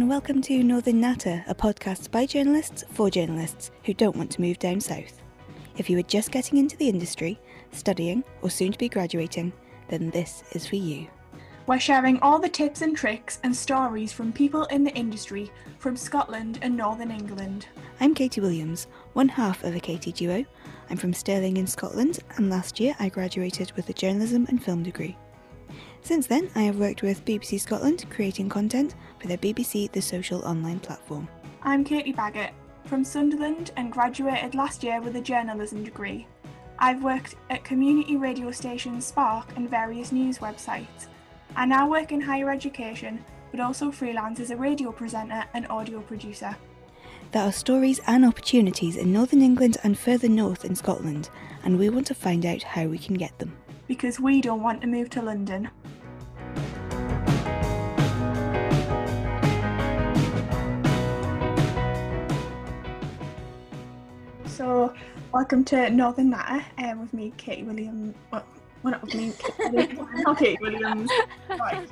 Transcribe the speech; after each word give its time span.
and 0.00 0.08
welcome 0.08 0.40
to 0.40 0.62
Northern 0.64 0.98
Natter, 0.98 1.44
a 1.46 1.54
podcast 1.54 2.10
by 2.10 2.24
journalists 2.24 2.84
for 2.90 3.10
journalists 3.10 3.70
who 3.84 3.92
don't 3.92 4.16
want 4.16 4.30
to 4.30 4.40
move 4.40 4.58
down 4.58 4.80
south. 4.80 5.20
If 5.76 5.90
you 5.90 5.98
are 5.98 6.02
just 6.02 6.30
getting 6.30 6.56
into 6.56 6.74
the 6.78 6.88
industry, 6.88 7.38
studying, 7.70 8.24
or 8.40 8.48
soon 8.48 8.72
to 8.72 8.78
be 8.78 8.88
graduating, 8.88 9.52
then 9.88 10.08
this 10.08 10.42
is 10.52 10.66
for 10.66 10.76
you. 10.76 11.06
We're 11.66 11.78
sharing 11.78 12.18
all 12.20 12.38
the 12.38 12.48
tips 12.48 12.80
and 12.80 12.96
tricks 12.96 13.40
and 13.42 13.54
stories 13.54 14.10
from 14.10 14.32
people 14.32 14.64
in 14.64 14.84
the 14.84 14.94
industry 14.94 15.50
from 15.78 15.98
Scotland 15.98 16.60
and 16.62 16.74
Northern 16.74 17.10
England. 17.10 17.66
I'm 18.00 18.14
Katie 18.14 18.40
Williams, 18.40 18.86
one 19.12 19.28
half 19.28 19.64
of 19.64 19.76
a 19.76 19.80
Katie 19.80 20.12
duo. 20.12 20.46
I'm 20.88 20.96
from 20.96 21.12
Stirling 21.12 21.58
in 21.58 21.66
Scotland, 21.66 22.20
and 22.38 22.48
last 22.48 22.80
year 22.80 22.96
I 22.98 23.10
graduated 23.10 23.72
with 23.72 23.90
a 23.90 23.92
journalism 23.92 24.46
and 24.48 24.64
film 24.64 24.82
degree. 24.82 25.18
Since 26.02 26.26
then, 26.26 26.50
I 26.54 26.62
have 26.62 26.78
worked 26.78 27.02
with 27.02 27.24
BBC 27.24 27.60
Scotland 27.60 28.04
creating 28.10 28.48
content 28.48 28.94
for 29.20 29.28
their 29.28 29.38
BBC 29.38 29.92
The 29.92 30.00
Social 30.00 30.40
online 30.42 30.80
platform. 30.80 31.28
I'm 31.62 31.84
Katie 31.84 32.12
Baggett 32.12 32.52
from 32.86 33.04
Sunderland 33.04 33.70
and 33.76 33.92
graduated 33.92 34.54
last 34.54 34.82
year 34.82 35.00
with 35.00 35.14
a 35.16 35.20
journalism 35.20 35.84
degree. 35.84 36.26
I've 36.78 37.04
worked 37.04 37.36
at 37.50 37.62
community 37.62 38.16
radio 38.16 38.50
station 38.50 39.00
Spark 39.00 39.54
and 39.56 39.68
various 39.68 40.10
news 40.10 40.38
websites. 40.38 41.06
I 41.54 41.66
now 41.66 41.88
work 41.88 42.10
in 42.10 42.20
higher 42.20 42.50
education, 42.50 43.22
but 43.50 43.60
also 43.60 43.90
freelance 43.90 44.40
as 44.40 44.50
a 44.50 44.56
radio 44.56 44.90
presenter 44.90 45.44
and 45.52 45.68
audio 45.68 46.00
producer. 46.00 46.56
There 47.32 47.42
are 47.42 47.52
stories 47.52 48.00
and 48.06 48.24
opportunities 48.24 48.96
in 48.96 49.12
Northern 49.12 49.42
England 49.42 49.76
and 49.84 49.98
further 49.98 50.28
north 50.28 50.64
in 50.64 50.74
Scotland, 50.74 51.28
and 51.62 51.78
we 51.78 51.90
want 51.90 52.06
to 52.08 52.14
find 52.14 52.46
out 52.46 52.62
how 52.62 52.86
we 52.86 52.98
can 52.98 53.14
get 53.14 53.38
them. 53.38 53.56
Because 53.90 54.20
we 54.20 54.40
don't 54.40 54.62
want 54.62 54.82
to 54.82 54.86
move 54.86 55.10
to 55.10 55.20
London. 55.20 55.68
So, 64.46 64.94
welcome 65.32 65.64
to 65.64 65.90
Northern 65.90 66.30
Natter 66.30 66.64
um, 66.78 67.00
with 67.00 67.12
me, 67.12 67.32
Katie 67.36 67.64
Williams. 67.64 68.14
Well, 68.30 68.44
well, 68.84 68.92
not 68.92 69.02
with 69.02 69.14
me, 69.16 69.32
Katie, 69.58 69.98
not 70.18 70.38
Katie 70.38 70.58
Williams. 70.60 71.10
Right. 71.48 71.88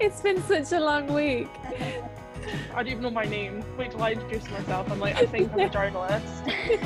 it's 0.00 0.22
been 0.22 0.42
such 0.44 0.72
a 0.72 0.80
long 0.80 1.12
week. 1.12 1.50
I 2.72 2.76
don't 2.76 2.88
even 2.88 3.02
know 3.02 3.10
my 3.10 3.24
name. 3.24 3.64
Wait 3.76 3.90
till 3.90 4.02
I 4.02 4.12
introduce 4.12 4.48
myself. 4.50 4.90
I'm 4.90 5.00
like, 5.00 5.16
I 5.16 5.26
think 5.26 5.52
I'm 5.52 5.60
a 5.60 5.68
journalist. 5.70 6.42
It's 6.46 6.78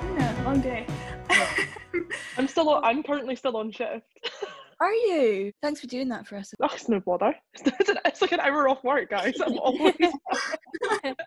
been 0.00 0.18
a 0.18 0.42
long 0.44 0.60
day. 0.60 0.86
I'm 2.38 2.48
still. 2.48 2.68
On, 2.70 2.84
I'm 2.84 3.02
currently 3.02 3.36
still 3.36 3.56
on 3.56 3.70
shift. 3.70 4.06
Are 4.80 4.92
you? 4.92 5.52
Thanks 5.62 5.80
for 5.80 5.86
doing 5.86 6.08
that 6.08 6.26
for 6.26 6.36
us. 6.36 6.52
That's 6.58 6.88
no 6.88 6.98
bother. 6.98 7.34
It's, 7.54 7.88
an, 7.88 7.98
it's 8.04 8.20
like 8.20 8.32
an 8.32 8.40
hour 8.40 8.68
off 8.68 8.82
work, 8.82 9.10
guys. 9.10 9.34
I'm 9.40 9.56
always 9.58 9.94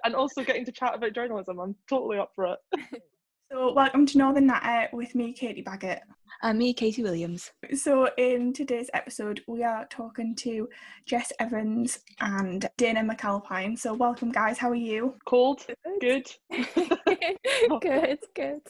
and 0.03 0.13
also 0.13 0.43
getting 0.43 0.65
to 0.65 0.73
chat 0.73 0.93
about 0.93 1.13
journalism. 1.13 1.59
I'm 1.59 1.75
totally 1.89 2.17
up 2.17 2.31
for 2.35 2.47
it. 2.53 3.01
So, 3.51 3.73
welcome 3.73 4.07
to 4.07 4.17
Northern 4.17 4.47
Natter 4.47 4.89
with 4.91 5.13
me, 5.13 5.31
Katie 5.31 5.61
Baggett. 5.61 6.01
And 6.41 6.57
me, 6.57 6.73
Katie 6.73 7.03
Williams. 7.03 7.51
So, 7.75 8.09
in 8.17 8.53
today's 8.53 8.89
episode, 8.93 9.41
we 9.47 9.63
are 9.63 9.85
talking 9.85 10.33
to 10.37 10.67
Jess 11.05 11.31
Evans 11.39 11.99
and 12.19 12.67
Dana 12.77 13.01
McAlpine. 13.01 13.77
So, 13.77 13.93
welcome, 13.93 14.31
guys. 14.31 14.57
How 14.57 14.71
are 14.71 14.75
you? 14.75 15.15
Cold, 15.25 15.63
good, 16.01 16.25
good, 16.49 18.19
good. 18.35 18.61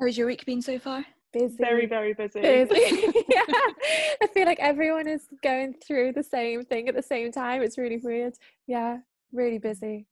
How's 0.00 0.16
your 0.16 0.28
week 0.28 0.46
been 0.46 0.62
so 0.62 0.78
far? 0.78 1.04
Busy. 1.32 1.56
very, 1.58 1.86
very 1.86 2.14
busy. 2.14 2.40
busy. 2.40 3.12
yeah. 3.28 3.42
I 4.22 4.28
feel 4.32 4.46
like 4.46 4.60
everyone 4.60 5.08
is 5.08 5.26
going 5.42 5.74
through 5.84 6.12
the 6.12 6.22
same 6.22 6.64
thing 6.64 6.88
at 6.88 6.94
the 6.94 7.02
same 7.02 7.32
time. 7.32 7.60
It's 7.60 7.76
really 7.76 7.98
weird. 7.98 8.34
Yeah, 8.68 8.98
really 9.32 9.58
busy. 9.58 10.06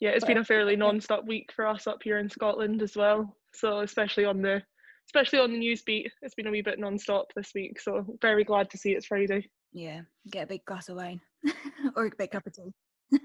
Yeah, 0.00 0.10
it's 0.10 0.24
been 0.24 0.38
a 0.38 0.44
fairly 0.44 0.76
non-stop 0.84 1.26
week 1.26 1.50
for 1.54 1.66
us 1.66 1.86
up 1.86 2.02
here 2.02 2.18
in 2.18 2.28
Scotland 2.28 2.82
as 2.82 2.96
well. 2.96 3.36
So 3.52 3.80
especially 3.80 4.24
on 4.24 4.42
the 4.42 4.62
especially 5.06 5.40
on 5.40 5.52
the 5.52 5.58
news 5.58 5.82
beat, 5.82 6.10
it's 6.22 6.34
been 6.34 6.46
a 6.46 6.50
wee 6.50 6.62
bit 6.62 6.78
non-stop 6.78 7.26
this 7.34 7.50
week. 7.54 7.80
So 7.80 8.04
very 8.22 8.44
glad 8.44 8.70
to 8.70 8.78
see 8.78 8.92
it's 8.92 9.06
Friday. 9.06 9.48
Yeah, 9.72 10.00
get 10.30 10.44
a 10.44 10.46
big 10.46 10.64
glass 10.64 10.88
of 10.88 10.96
wine 10.96 11.20
or 11.96 12.06
a 12.06 12.10
big 12.16 12.30
cup 12.30 12.46
of 12.46 12.54
tea. 12.54 12.72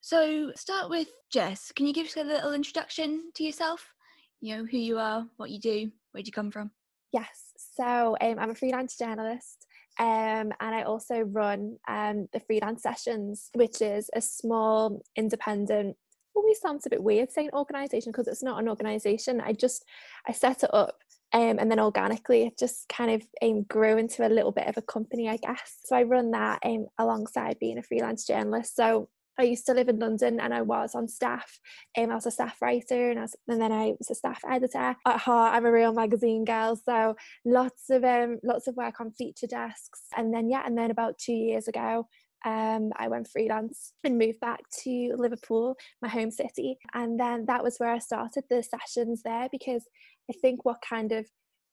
so, 0.00 0.52
start 0.54 0.88
with 0.90 1.08
Jess. 1.30 1.72
Can 1.74 1.86
you 1.86 1.92
give 1.92 2.06
us 2.06 2.16
a 2.16 2.22
little 2.22 2.52
introduction 2.52 3.30
to 3.34 3.44
yourself? 3.44 3.92
You 4.40 4.56
know, 4.56 4.64
who 4.64 4.78
you 4.78 4.98
are, 4.98 5.26
what 5.36 5.50
you 5.50 5.58
do, 5.58 5.90
where'd 6.12 6.26
you 6.26 6.32
come 6.32 6.50
from? 6.50 6.70
Yes. 7.12 7.52
So 7.56 8.16
um, 8.20 8.38
I'm 8.38 8.50
a 8.50 8.54
freelance 8.54 8.96
journalist. 8.96 9.66
Um, 9.98 10.52
and 10.60 10.74
I 10.74 10.82
also 10.82 11.20
run 11.20 11.78
um, 11.88 12.28
the 12.32 12.40
freelance 12.40 12.82
sessions, 12.82 13.50
which 13.54 13.80
is 13.80 14.10
a 14.14 14.20
small 14.20 15.02
independent. 15.16 15.96
Always 16.34 16.60
sounds 16.60 16.84
a 16.84 16.90
bit 16.90 17.02
weird 17.02 17.32
saying 17.32 17.50
organisation 17.54 18.12
because 18.12 18.28
it's 18.28 18.42
not 18.42 18.60
an 18.60 18.68
organisation. 18.68 19.40
I 19.40 19.52
just 19.52 19.84
I 20.28 20.32
set 20.32 20.64
it 20.64 20.74
up 20.74 20.96
um, 21.32 21.58
and 21.58 21.70
then 21.70 21.80
organically 21.80 22.44
it 22.44 22.58
just 22.58 22.88
kind 22.88 23.10
of 23.10 23.26
um, 23.42 23.62
grew 23.62 23.96
into 23.98 24.26
a 24.26 24.28
little 24.28 24.52
bit 24.52 24.68
of 24.68 24.76
a 24.76 24.82
company, 24.82 25.28
I 25.28 25.38
guess. 25.38 25.78
So 25.84 25.96
I 25.96 26.02
run 26.02 26.30
that 26.32 26.60
um, 26.64 26.86
alongside 26.98 27.58
being 27.58 27.78
a 27.78 27.82
freelance 27.82 28.26
journalist. 28.26 28.76
So 28.76 29.08
I 29.38 29.44
used 29.44 29.66
to 29.66 29.74
live 29.74 29.88
in 29.88 29.98
London 29.98 30.40
and 30.40 30.54
I 30.54 30.62
was 30.62 30.94
on 30.94 31.08
staff. 31.08 31.58
Um, 31.96 32.10
I 32.10 32.14
was 32.14 32.26
a 32.26 32.30
staff 32.30 32.60
writer 32.60 33.10
and, 33.10 33.20
was, 33.20 33.36
and 33.48 33.60
then 33.60 33.72
I 33.72 33.94
was 33.98 34.10
a 34.10 34.14
staff 34.14 34.40
editor. 34.48 34.96
At 35.06 35.18
heart, 35.18 35.54
I'm 35.54 35.66
a 35.66 35.72
real 35.72 35.92
magazine 35.92 36.44
girl, 36.44 36.76
so 36.76 37.16
lots 37.44 37.90
of 37.90 38.04
um, 38.04 38.38
lots 38.42 38.66
of 38.66 38.76
work 38.76 39.00
on 39.00 39.10
feature 39.12 39.46
desks. 39.46 40.02
And 40.16 40.32
then 40.32 40.50
yeah, 40.50 40.62
and 40.64 40.76
then 40.76 40.90
about 40.90 41.18
two 41.18 41.32
years 41.32 41.68
ago, 41.68 42.06
um, 42.44 42.92
I 42.96 43.08
went 43.08 43.28
freelance 43.28 43.92
and 44.04 44.18
moved 44.18 44.40
back 44.40 44.60
to 44.84 45.14
Liverpool, 45.16 45.76
my 46.00 46.08
home 46.08 46.30
city. 46.30 46.78
And 46.94 47.18
then 47.18 47.46
that 47.46 47.62
was 47.62 47.78
where 47.78 47.90
I 47.90 47.98
started 47.98 48.44
the 48.48 48.62
sessions 48.62 49.22
there 49.22 49.48
because 49.50 49.84
I 50.30 50.34
think 50.40 50.64
what 50.64 50.82
kind 50.88 51.12
of 51.12 51.26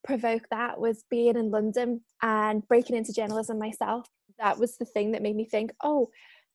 provoked 0.04 0.48
that 0.52 0.80
was 0.80 1.06
being 1.10 1.38
in 1.38 1.52
London 1.52 2.02
and 2.22 2.68
breaking 2.68 2.96
into 2.96 3.14
journalism 3.14 3.60
myself. 3.60 4.08
That 4.40 4.58
was 4.58 4.78
the 4.78 4.86
thing 4.86 5.12
that 5.12 5.22
made 5.22 5.36
me 5.36 5.46
think, 5.46 5.72
oh, 5.84 6.10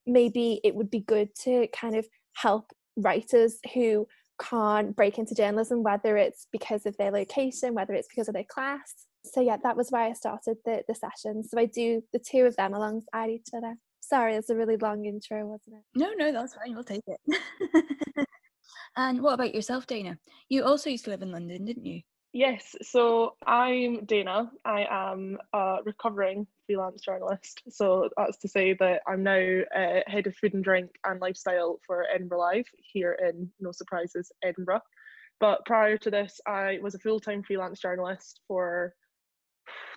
maybe 0.09 0.61
it 0.65 0.75
would 0.75 0.91
be 0.91 1.01
good 1.01 1.35
to 1.43 1.69
kind 1.69 1.95
of 1.95 2.07
help 2.35 2.73
writers 2.97 3.59
who 3.75 4.07
can't 4.41 4.95
break 4.95 5.19
into 5.19 5.35
journalism, 5.35 5.83
whether 5.83 6.17
it's 6.17 6.47
because 6.53 6.87
of 6.87 6.97
their 6.97 7.11
location, 7.11 7.75
whether 7.75 7.95
it's 7.95 8.09
because 8.09 8.29
of 8.29 8.35
their 8.35 8.45
class. 8.45 8.95
So 9.25 9.41
yeah, 9.41 9.57
that 9.63 9.77
was 9.77 9.91
why 9.91 10.09
I 10.09 10.13
started 10.13 10.57
the 10.65 10.83
the 10.89 10.95
sessions. 10.95 11.51
So 11.51 11.59
I 11.59 11.67
do 11.67 12.03
the 12.13 12.19
two 12.19 12.47
of 12.47 12.57
them 12.57 12.75
alongside 12.75 13.31
each 13.31 13.49
other. 13.55 13.75
Sorry, 14.01 14.35
it's 14.37 14.49
a 14.49 14.57
really 14.57 14.77
long 14.77 15.05
intro, 15.05 15.45
wasn't 15.47 15.77
it? 15.77 15.83
No, 15.95 16.13
no, 16.15 16.33
that's 16.33 16.55
fine. 16.55 16.75
We'll 16.75 16.85
take 16.85 17.03
it. 17.07 17.21
and 18.97 19.21
what 19.21 19.35
about 19.35 19.55
yourself, 19.55 19.87
Dana? 19.87 20.19
You 20.49 20.65
also 20.65 20.89
used 20.89 21.05
to 21.05 21.11
live 21.11 21.21
in 21.21 21.33
London, 21.33 21.65
didn't 21.67 21.85
you? 21.85 22.01
Yes, 22.33 22.77
so 22.83 23.37
I'm 23.47 24.05
Dana. 24.05 24.51
I 24.65 24.87
am 24.91 25.39
a 25.55 25.79
recovering 25.85 26.47
freelance 26.67 27.01
journalist. 27.01 27.63
So 27.71 28.11
that's 28.17 28.37
to 28.39 28.49
say 28.49 28.75
that 28.75 29.01
I'm 29.07 29.23
now 29.23 29.61
uh, 29.75 30.01
head 30.07 30.27
of 30.27 30.37
food 30.37 30.53
and 30.53 30.63
drink 30.63 30.91
and 31.05 31.21
lifestyle 31.21 31.81
for 31.87 32.05
Edinburgh 32.13 32.41
Live 32.41 32.67
here 32.93 33.13
in, 33.13 33.51
no 33.61 33.73
surprises, 33.73 34.31
Edinburgh. 34.43 34.83
But 35.41 35.65
prior 35.65 35.97
to 35.99 36.11
this, 36.11 36.39
I 36.47 36.79
was 36.83 36.95
a 36.95 36.99
full 36.99 37.19
time 37.19 37.43
freelance 37.43 37.81
journalist 37.81 38.41
for 38.47 38.95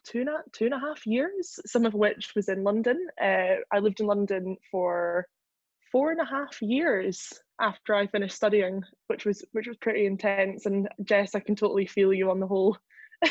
two 0.05 0.21
and, 0.21 0.29
a, 0.29 0.43
two 0.53 0.65
and 0.65 0.73
a 0.73 0.79
half 0.79 1.05
years, 1.05 1.59
some 1.65 1.85
of 1.85 1.93
which 1.93 2.31
was 2.33 2.47
in 2.47 2.63
London. 2.63 3.07
Uh, 3.21 3.55
I 3.71 3.79
lived 3.79 3.99
in 3.99 4.05
London 4.05 4.55
for 4.71 5.27
four 5.91 6.11
and 6.11 6.21
a 6.21 6.25
half 6.25 6.61
years 6.61 7.31
after 7.59 7.93
I 7.93 8.07
finished 8.07 8.35
studying, 8.35 8.83
which 9.07 9.25
was 9.25 9.43
which 9.51 9.67
was 9.67 9.77
pretty 9.77 10.05
intense. 10.05 10.65
And 10.65 10.87
Jess, 11.03 11.35
I 11.35 11.39
can 11.39 11.55
totally 11.55 11.85
feel 11.85 12.13
you 12.13 12.31
on 12.31 12.39
the 12.39 12.47
whole 12.47 12.77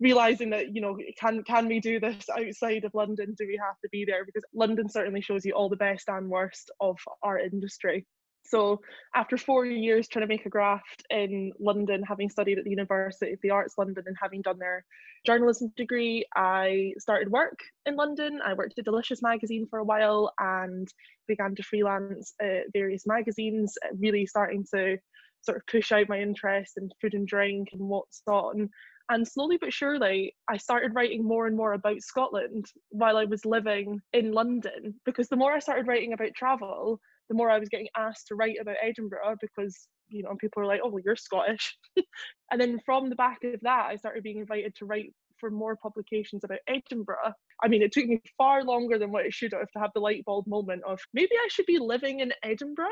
realizing 0.00 0.50
that 0.50 0.74
you 0.74 0.80
know 0.80 0.96
can 1.18 1.42
can 1.44 1.68
we 1.68 1.80
do 1.80 2.00
this 2.00 2.26
outside 2.36 2.84
of 2.84 2.94
London? 2.94 3.34
Do 3.36 3.46
we 3.46 3.58
have 3.62 3.78
to 3.82 3.88
be 3.90 4.04
there? 4.04 4.24
Because 4.24 4.44
London 4.54 4.88
certainly 4.88 5.20
shows 5.20 5.44
you 5.44 5.52
all 5.52 5.68
the 5.68 5.76
best 5.76 6.08
and 6.08 6.28
worst 6.28 6.70
of 6.80 6.96
our 7.22 7.38
industry. 7.38 8.06
So 8.48 8.80
after 9.14 9.36
four 9.36 9.66
years 9.66 10.08
trying 10.08 10.22
to 10.22 10.28
make 10.28 10.46
a 10.46 10.50
graft 10.50 11.04
in 11.10 11.52
London, 11.58 12.02
having 12.02 12.30
studied 12.30 12.58
at 12.58 12.64
the 12.64 12.70
University 12.70 13.32
of 13.32 13.40
the 13.42 13.50
Arts 13.50 13.74
London 13.78 14.04
and 14.06 14.16
having 14.20 14.42
done 14.42 14.58
their 14.58 14.84
journalism 15.24 15.72
degree, 15.76 16.24
I 16.34 16.92
started 16.98 17.30
work 17.30 17.58
in 17.84 17.96
London. 17.96 18.40
I 18.44 18.54
worked 18.54 18.78
at 18.78 18.84
Delicious 18.84 19.22
magazine 19.22 19.66
for 19.68 19.78
a 19.78 19.84
while 19.84 20.32
and 20.38 20.88
began 21.26 21.54
to 21.54 21.62
freelance 21.62 22.34
at 22.40 22.72
various 22.72 23.06
magazines, 23.06 23.76
uh, 23.84 23.94
really 23.98 24.26
starting 24.26 24.64
to 24.74 24.98
sort 25.42 25.58
of 25.58 25.66
push 25.66 25.92
out 25.92 26.08
my 26.08 26.20
interest 26.20 26.74
in 26.76 26.90
food 27.00 27.14
and 27.14 27.26
drink 27.26 27.68
and 27.72 27.80
what's 27.80 28.22
on. 28.26 28.70
And 29.08 29.26
slowly 29.26 29.56
but 29.60 29.72
surely, 29.72 30.34
I 30.48 30.56
started 30.56 30.94
writing 30.94 31.24
more 31.24 31.46
and 31.46 31.56
more 31.56 31.74
about 31.74 32.02
Scotland 32.02 32.66
while 32.90 33.16
I 33.16 33.24
was 33.24 33.44
living 33.44 34.00
in 34.12 34.32
London 34.32 34.94
because 35.04 35.28
the 35.28 35.36
more 35.36 35.52
I 35.52 35.60
started 35.60 35.86
writing 35.86 36.12
about 36.12 36.34
travel, 36.34 37.00
the 37.28 37.34
more 37.34 37.50
I 37.50 37.58
was 37.58 37.68
getting 37.68 37.88
asked 37.96 38.28
to 38.28 38.34
write 38.34 38.56
about 38.60 38.76
Edinburgh 38.82 39.36
because 39.40 39.88
you 40.08 40.22
know 40.22 40.34
people 40.40 40.62
were 40.62 40.68
like, 40.68 40.80
oh 40.82 40.88
well, 40.88 41.02
you're 41.04 41.16
Scottish, 41.16 41.76
and 42.50 42.60
then 42.60 42.80
from 42.84 43.08
the 43.08 43.16
back 43.16 43.38
of 43.44 43.60
that, 43.62 43.86
I 43.86 43.96
started 43.96 44.22
being 44.22 44.38
invited 44.38 44.74
to 44.76 44.86
write 44.86 45.12
for 45.38 45.50
more 45.50 45.76
publications 45.76 46.44
about 46.44 46.60
Edinburgh. 46.66 47.32
I 47.62 47.68
mean, 47.68 47.82
it 47.82 47.92
took 47.92 48.06
me 48.06 48.22
far 48.38 48.64
longer 48.64 48.98
than 48.98 49.12
what 49.12 49.26
it 49.26 49.34
should 49.34 49.52
have 49.52 49.70
to 49.72 49.78
have 49.78 49.90
the 49.94 50.00
light 50.00 50.24
bulb 50.24 50.46
moment 50.46 50.82
of 50.86 51.00
maybe 51.12 51.32
I 51.34 51.48
should 51.50 51.66
be 51.66 51.78
living 51.78 52.20
in 52.20 52.32
Edinburgh. 52.42 52.88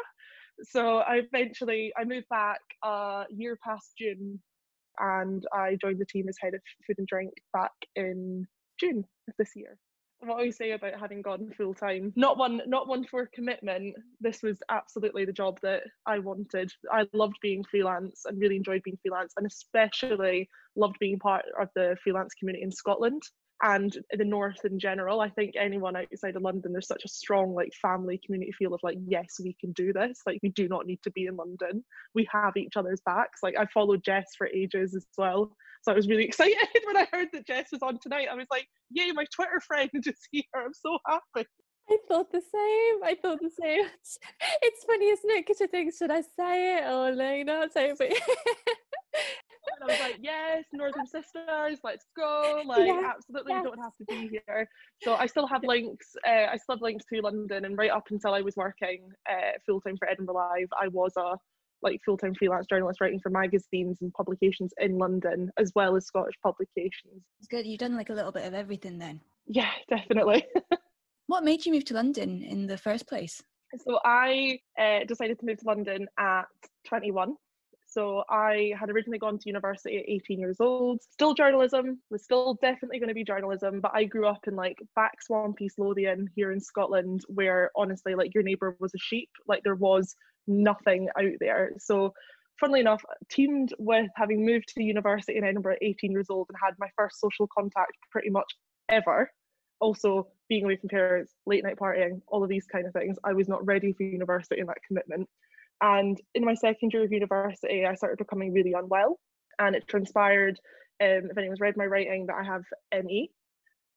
So 0.63 0.99
I 0.99 1.23
eventually 1.33 1.93
I 1.97 2.05
moved 2.05 2.29
back 2.29 2.61
a 2.85 3.25
year 3.31 3.59
past 3.65 3.93
June, 3.99 4.41
and 4.99 5.45
I 5.53 5.77
joined 5.81 6.01
the 6.01 6.07
team 6.07 6.29
as 6.29 6.37
head 6.41 6.55
of 6.55 6.61
food 6.87 6.99
and 6.99 7.07
drink 7.07 7.33
back 7.53 7.73
in 7.97 8.47
June 8.79 9.05
of 9.29 9.35
this 9.39 9.53
year 9.57 9.79
what 10.27 10.35
I 10.35 10.39
always 10.39 10.57
say 10.57 10.73
about 10.73 10.99
having 10.99 11.23
gone 11.23 11.53
full 11.57 11.75
time. 11.75 12.13
Not 12.17 12.39
one, 12.39 12.63
not 12.67 12.89
one 12.89 13.05
for 13.05 13.29
commitment. 13.33 13.95
This 14.21 14.43
was 14.43 14.59
absolutely 14.71 15.25
the 15.25 15.33
job 15.33 15.59
that 15.63 15.83
I 16.07 16.19
wanted. 16.19 16.73
I 16.91 17.07
loved 17.13 17.37
being 17.43 17.65
freelance 17.65 18.23
and 18.27 18.41
really 18.41 18.57
enjoyed 18.57 18.83
being 18.83 18.99
freelance, 19.03 19.35
and 19.37 19.47
especially 19.47 20.49
loved 20.77 20.97
being 20.99 21.19
part 21.19 21.45
of 21.61 21.69
the 21.75 21.97
freelance 22.03 22.35
community 22.35 22.65
in 22.65 22.73
Scotland 22.73 23.23
and 23.65 23.97
the 24.11 24.25
north 24.25 24.63
in 24.65 24.79
general. 24.79 25.23
I 25.23 25.31
think 25.31 25.55
anyone 25.59 25.97
outside 25.97 26.37
of 26.37 26.43
London, 26.43 26.73
there's 26.73 26.87
such 26.87 27.05
a 27.05 27.09
strong 27.09 27.55
like 27.55 27.73
family 27.81 28.21
community 28.25 28.53
feel 28.53 28.75
of 28.75 28.81
like, 28.83 28.99
yes, 29.07 29.37
we 29.43 29.57
can 29.59 29.73
do 29.73 29.91
this. 29.93 30.21
Like 30.27 30.39
we 30.43 30.51
do 30.51 30.69
not 30.69 30.87
need 30.87 31.01
to 31.03 31.11
be 31.11 31.27
in 31.27 31.37
London. 31.37 31.83
We 32.15 32.29
have 32.31 32.57
each 32.59 32.77
other's 32.77 33.01
backs. 33.07 33.41
Like 33.43 33.55
I 33.59 33.65
followed 33.73 34.05
Jess 34.05 34.27
for 34.37 34.49
ages 34.49 34.95
as 34.95 35.07
well. 35.17 35.57
So 35.83 35.93
I 35.93 35.95
was 35.95 36.07
really 36.09 36.25
excited 36.31 36.57
when 36.85 36.99
I 36.99 37.09
heard 37.11 37.29
that 37.33 37.47
Jess 37.47 37.69
was 37.73 37.83
on 37.83 37.99
tonight. 38.01 38.29
I 38.31 38.35
was 38.35 38.47
like, 38.51 38.69
yay, 38.91 39.11
my 39.13 39.25
Twitter 39.35 39.61
friend 39.67 39.91
is 39.95 40.29
here. 40.31 40.43
I'm 40.55 40.75
so 40.75 40.99
happy. 41.07 41.49
I 41.89 41.99
thought 42.07 42.33
the 42.33 42.41
same. 42.41 43.05
I 43.05 43.17
thought 43.21 43.41
the 43.41 43.51
same. 43.51 43.87
It's 44.63 44.85
funny, 44.85 45.09
isn't 45.09 45.31
it? 45.31 45.47
Because 45.47 45.61
you 45.61 45.69
think, 45.69 45.95
should 45.95 46.11
I 46.11 46.21
say 46.21 46.79
it 46.79 46.85
or 46.85 47.13
like 47.13 47.47
not 47.47 47.73
say 47.73 47.91
it? 47.91 47.99
But 47.99 48.13
and 49.81 49.91
I 49.91 49.93
was 49.93 50.01
like, 50.01 50.19
yes, 50.21 50.65
Northern 50.73 51.07
Sisters, 51.07 51.79
let's 51.83 52.07
go. 52.17 52.63
Like, 52.67 52.87
yeah, 52.87 53.13
absolutely, 53.15 53.53
yes. 53.53 53.63
you 53.65 53.71
don't 53.71 53.83
have 53.83 53.97
to 53.97 54.05
be 54.05 54.29
here. 54.29 54.69
So 55.03 55.15
I 55.15 55.27
still 55.27 55.47
have 55.47 55.63
links. 55.65 56.15
Uh, 56.27 56.47
I 56.53 56.57
still 56.57 56.77
have 56.77 56.83
links 56.83 57.05
to 57.13 57.21
London, 57.21 57.65
and 57.65 57.77
right 57.77 57.91
up 57.91 58.07
until 58.11 58.35
I 58.35 58.41
was 58.41 58.57
working 58.57 59.01
uh, 59.31 59.53
full 59.67 59.81
time 59.81 59.97
for 59.97 60.09
Edinburgh 60.09 60.35
Live, 60.35 60.69
I 60.81 60.89
was 60.89 61.13
a 61.17 61.37
like 61.85 62.01
full-time 62.05 62.35
freelance 62.35 62.67
journalist 62.67 63.01
writing 63.01 63.21
for 63.21 63.31
magazines 63.31 63.99
and 64.01 64.13
publications 64.15 64.73
in 64.81 64.99
London 64.99 65.51
as 65.59 65.71
well 65.77 65.95
as 65.95 66.07
Scottish 66.07 66.35
publications. 66.43 67.23
It's 67.39 67.47
good. 67.49 67.67
You've 67.67 67.79
done 67.79 67.97
like 67.97 68.11
a 68.11 68.15
little 68.15 68.33
bit 68.33 68.47
of 68.47 68.55
everything 68.55 68.99
then. 68.99 69.21
Yeah, 69.47 69.71
definitely. 69.89 70.47
what 71.27 71.45
made 71.45 71.65
you 71.65 71.73
move 71.73 71.85
to 71.87 71.95
London 71.95 72.43
in 72.43 72.67
the 72.67 72.79
first 72.79 73.07
place? 73.07 73.43
So 73.87 73.99
I 74.05 74.59
uh, 74.79 75.01
decided 75.07 75.39
to 75.41 75.47
move 75.47 75.59
to 75.59 75.67
London 75.67 76.07
at 76.19 76.47
21. 76.87 77.35
So 77.95 78.25
I 78.29 78.73
had 78.79 78.91
originally 78.91 79.21
gone 79.21 79.39
to 79.39 79.49
university 79.49 79.99
at 79.99 80.05
18 80.09 80.41
years 80.41 80.57
old. 80.59 81.01
Still 81.13 81.33
journalism, 81.33 82.01
was 82.11 82.25
still 82.25 82.59
definitely 82.61 82.99
going 82.99 83.09
to 83.09 83.15
be 83.15 83.23
journalism, 83.23 83.81
but 83.81 83.93
I 83.95 84.03
grew 84.03 84.27
up 84.27 84.49
in 84.49 84.57
like 84.57 84.79
back 84.97 85.23
swampy 85.23 85.71
Lothian 85.79 86.29
here 86.35 86.51
in 86.51 86.61
Scotland, 86.61 87.21
where 87.29 87.71
honestly, 87.77 88.17
like 88.17 88.35
your 88.35 88.43
neighbour 88.43 88.77
was 88.81 88.93
a 88.97 88.99
sheep. 88.99 89.31
Like 89.47 89.63
there 89.63 89.77
was 89.77 90.17
nothing 90.49 91.09
out 91.17 91.39
there. 91.39 91.71
So, 91.79 92.13
funnily 92.59 92.81
enough, 92.81 93.05
teamed 93.31 93.73
with 93.79 94.11
having 94.17 94.45
moved 94.45 94.75
to 94.75 94.83
university 94.83 95.39
in 95.39 95.45
Edinburgh 95.45 95.75
at 95.75 95.83
18 95.83 96.11
years 96.11 96.27
old 96.31 96.49
and 96.49 96.59
had 96.61 96.75
my 96.81 96.89
first 96.97 97.21
social 97.21 97.47
contact 97.57 97.93
pretty 98.11 98.31
much 98.31 98.57
ever. 98.89 99.31
Also, 99.79 100.27
being 100.49 100.65
away 100.65 100.77
from 100.79 100.89
parents, 100.89 101.33
late 101.47 101.63
night 101.63 101.77
partying, 101.77 102.23
all 102.27 102.43
of 102.43 102.49
these 102.49 102.67
kind 102.67 102.89
of 102.89 102.93
things, 102.93 103.17
I 103.23 103.35
was 103.35 103.49
not 103.49 103.65
ready 103.65 103.93
for 103.93 104.03
university 104.03 104.59
and 104.59 104.69
that 104.69 104.79
commitment. 104.85 105.29
And 105.81 106.21
in 106.35 106.45
my 106.45 106.55
second 106.55 106.93
year 106.93 107.05
of 107.05 107.13
university, 107.13 107.85
I 107.85 107.95
started 107.95 108.19
becoming 108.19 108.53
really 108.53 108.73
unwell. 108.73 109.19
And 109.59 109.77
it 109.77 109.87
transpired, 109.89 110.59
um, 111.03 111.29
if 111.31 111.39
anyone's 111.39 111.61
read 111.61 111.77
my 111.77 111.87
writing, 111.87 112.27
that 112.27 112.37
I 112.37 112.45
have 112.45 112.65
ME. 113.05 113.31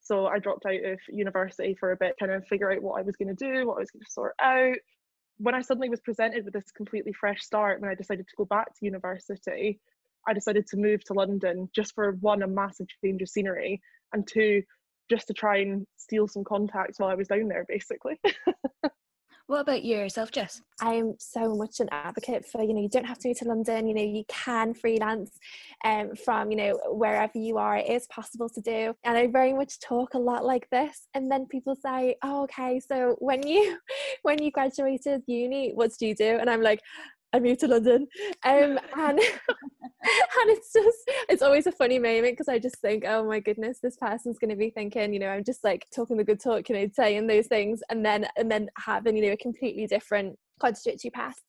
So 0.01 0.27
I 0.27 0.39
dropped 0.39 0.65
out 0.65 0.85
of 0.85 0.99
university 1.09 1.75
for 1.79 1.91
a 1.91 1.97
bit, 1.97 2.15
kind 2.19 2.31
of 2.31 2.45
figure 2.47 2.71
out 2.71 2.81
what 2.81 2.99
I 2.99 3.03
was 3.03 3.15
going 3.15 3.35
to 3.35 3.45
do, 3.45 3.67
what 3.67 3.77
I 3.77 3.79
was 3.79 3.91
going 3.91 4.03
to 4.03 4.11
sort 4.11 4.35
out, 4.41 4.77
when 5.37 5.55
I 5.55 5.61
suddenly 5.61 5.89
was 5.89 6.01
presented 6.01 6.45
with 6.45 6.53
this 6.53 6.71
completely 6.71 7.13
fresh 7.13 7.41
start, 7.41 7.79
when 7.79 7.89
I 7.89 7.95
decided 7.95 8.27
to 8.27 8.35
go 8.37 8.45
back 8.45 8.67
to 8.67 8.85
university, 8.85 9.79
I 10.27 10.33
decided 10.33 10.67
to 10.67 10.77
move 10.77 11.03
to 11.05 11.13
London 11.13 11.69
just 11.75 11.93
for 11.95 12.11
one, 12.13 12.41
a 12.41 12.47
massive 12.47 12.87
change 13.03 13.21
of 13.21 13.29
scenery, 13.29 13.81
and 14.13 14.27
two, 14.27 14.63
just 15.09 15.27
to 15.27 15.33
try 15.33 15.57
and 15.57 15.85
steal 15.95 16.27
some 16.27 16.43
contacts 16.43 16.99
while 16.99 17.09
I 17.09 17.15
was 17.15 17.27
down 17.27 17.47
there, 17.47 17.65
basically. 17.67 18.19
What 19.47 19.61
about 19.61 19.85
yourself, 19.85 20.31
Jess? 20.31 20.61
I'm 20.81 21.15
so 21.19 21.55
much 21.55 21.79
an 21.79 21.87
advocate 21.89 22.45
for, 22.45 22.61
you 22.61 22.73
know, 22.73 22.81
you 22.81 22.89
don't 22.89 23.05
have 23.05 23.17
to 23.19 23.29
move 23.29 23.37
to 23.39 23.45
London, 23.45 23.87
you 23.87 23.93
know, 23.93 24.03
you 24.03 24.25
can 24.27 24.73
freelance 24.73 25.39
um, 25.85 26.17
from, 26.17 26.51
you 26.51 26.57
know, 26.57 26.79
wherever 26.87 27.31
you 27.37 27.57
are, 27.57 27.77
it 27.77 27.89
is 27.89 28.07
possible 28.07 28.49
to 28.49 28.59
do. 28.59 28.93
And 29.05 29.17
I 29.17 29.27
very 29.27 29.53
much 29.53 29.79
talk 29.79 30.15
a 30.15 30.19
lot 30.19 30.43
like 30.43 30.69
this. 30.69 31.07
And 31.13 31.31
then 31.31 31.45
people 31.45 31.77
say, 31.77 32.17
oh, 32.23 32.43
okay, 32.43 32.81
so 32.81 33.15
when 33.19 33.47
you, 33.47 33.77
when 34.23 34.43
you 34.43 34.51
graduated 34.51 35.23
uni, 35.27 35.71
what 35.73 35.91
did 35.97 36.05
you 36.05 36.13
do? 36.13 36.37
And 36.41 36.49
I'm 36.49 36.61
like, 36.61 36.81
I 37.33 37.39
moved 37.39 37.59
to 37.61 37.67
London. 37.67 38.07
Um, 38.43 38.79
and 38.95 39.19
and 40.39 40.49
it's 40.49 40.71
just 40.71 40.97
it's 41.29 41.41
always 41.41 41.67
a 41.67 41.71
funny 41.71 41.99
moment 41.99 42.33
because 42.33 42.47
I 42.47 42.59
just 42.59 42.77
think, 42.77 43.03
oh 43.05 43.25
my 43.25 43.39
goodness, 43.39 43.79
this 43.81 43.97
person's 43.97 44.39
gonna 44.39 44.55
be 44.55 44.69
thinking, 44.69 45.13
you 45.13 45.19
know, 45.19 45.29
I'm 45.29 45.43
just 45.43 45.63
like 45.63 45.85
talking 45.93 46.17
the 46.17 46.23
good 46.23 46.41
talk, 46.41 46.69
you 46.69 46.75
know, 46.75 46.87
saying 46.93 47.27
those 47.27 47.47
things 47.47 47.81
and 47.89 48.05
then 48.05 48.27
and 48.37 48.49
then 48.49 48.69
having, 48.77 49.15
you 49.15 49.25
know, 49.27 49.33
a 49.33 49.37
completely 49.37 49.87
different 49.87 50.37
contradictory 50.59 51.11
past. 51.11 51.41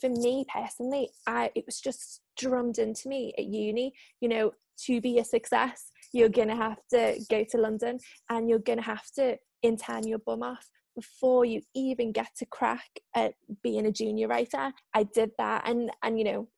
For 0.00 0.08
me 0.08 0.46
personally, 0.52 1.10
I 1.26 1.50
it 1.54 1.64
was 1.66 1.80
just 1.80 2.20
drummed 2.38 2.78
into 2.78 3.08
me 3.08 3.34
at 3.36 3.44
uni, 3.44 3.92
you 4.20 4.28
know, 4.28 4.52
to 4.86 5.00
be 5.00 5.18
a 5.18 5.24
success, 5.24 5.90
you're 6.12 6.28
gonna 6.28 6.56
have 6.56 6.78
to 6.90 7.20
go 7.30 7.44
to 7.50 7.58
London 7.58 7.98
and 8.30 8.48
you're 8.48 8.58
gonna 8.58 8.82
have 8.82 9.04
to 9.16 9.36
intern 9.62 10.06
your 10.06 10.18
bum 10.20 10.42
off 10.42 10.66
before 10.94 11.44
you 11.44 11.60
even 11.74 12.12
get 12.12 12.28
to 12.36 12.46
crack 12.46 13.00
at 13.14 13.34
being 13.62 13.86
a 13.86 13.92
junior 13.92 14.28
writer 14.28 14.72
i 14.94 15.02
did 15.02 15.30
that. 15.38 15.68
And 15.68 15.90
and 16.02 16.18
you 16.18 16.24
know 16.24 16.48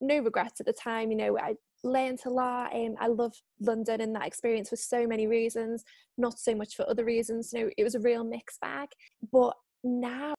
no 0.00 0.18
regrets 0.18 0.60
at 0.60 0.66
the 0.66 0.72
time 0.72 1.10
you 1.10 1.16
know 1.16 1.38
i 1.38 1.54
learned 1.84 2.20
a 2.26 2.30
lot. 2.30 2.74
And 2.74 2.96
i 3.00 3.06
love 3.08 3.34
london 3.60 4.00
and 4.00 4.14
that 4.14 4.26
experience 4.26 4.70
for 4.70 4.76
so 4.76 5.06
many 5.06 5.26
reasons 5.26 5.84
not 6.18 6.38
so 6.38 6.54
much 6.54 6.74
for 6.76 6.88
other 6.88 7.04
reasons 7.04 7.52
you 7.52 7.60
know 7.60 7.70
it 7.76 7.84
was 7.84 7.94
a 7.94 8.00
real 8.00 8.24
mixed 8.24 8.60
bag. 8.60 8.88
But 9.32 9.54
now 9.84 10.34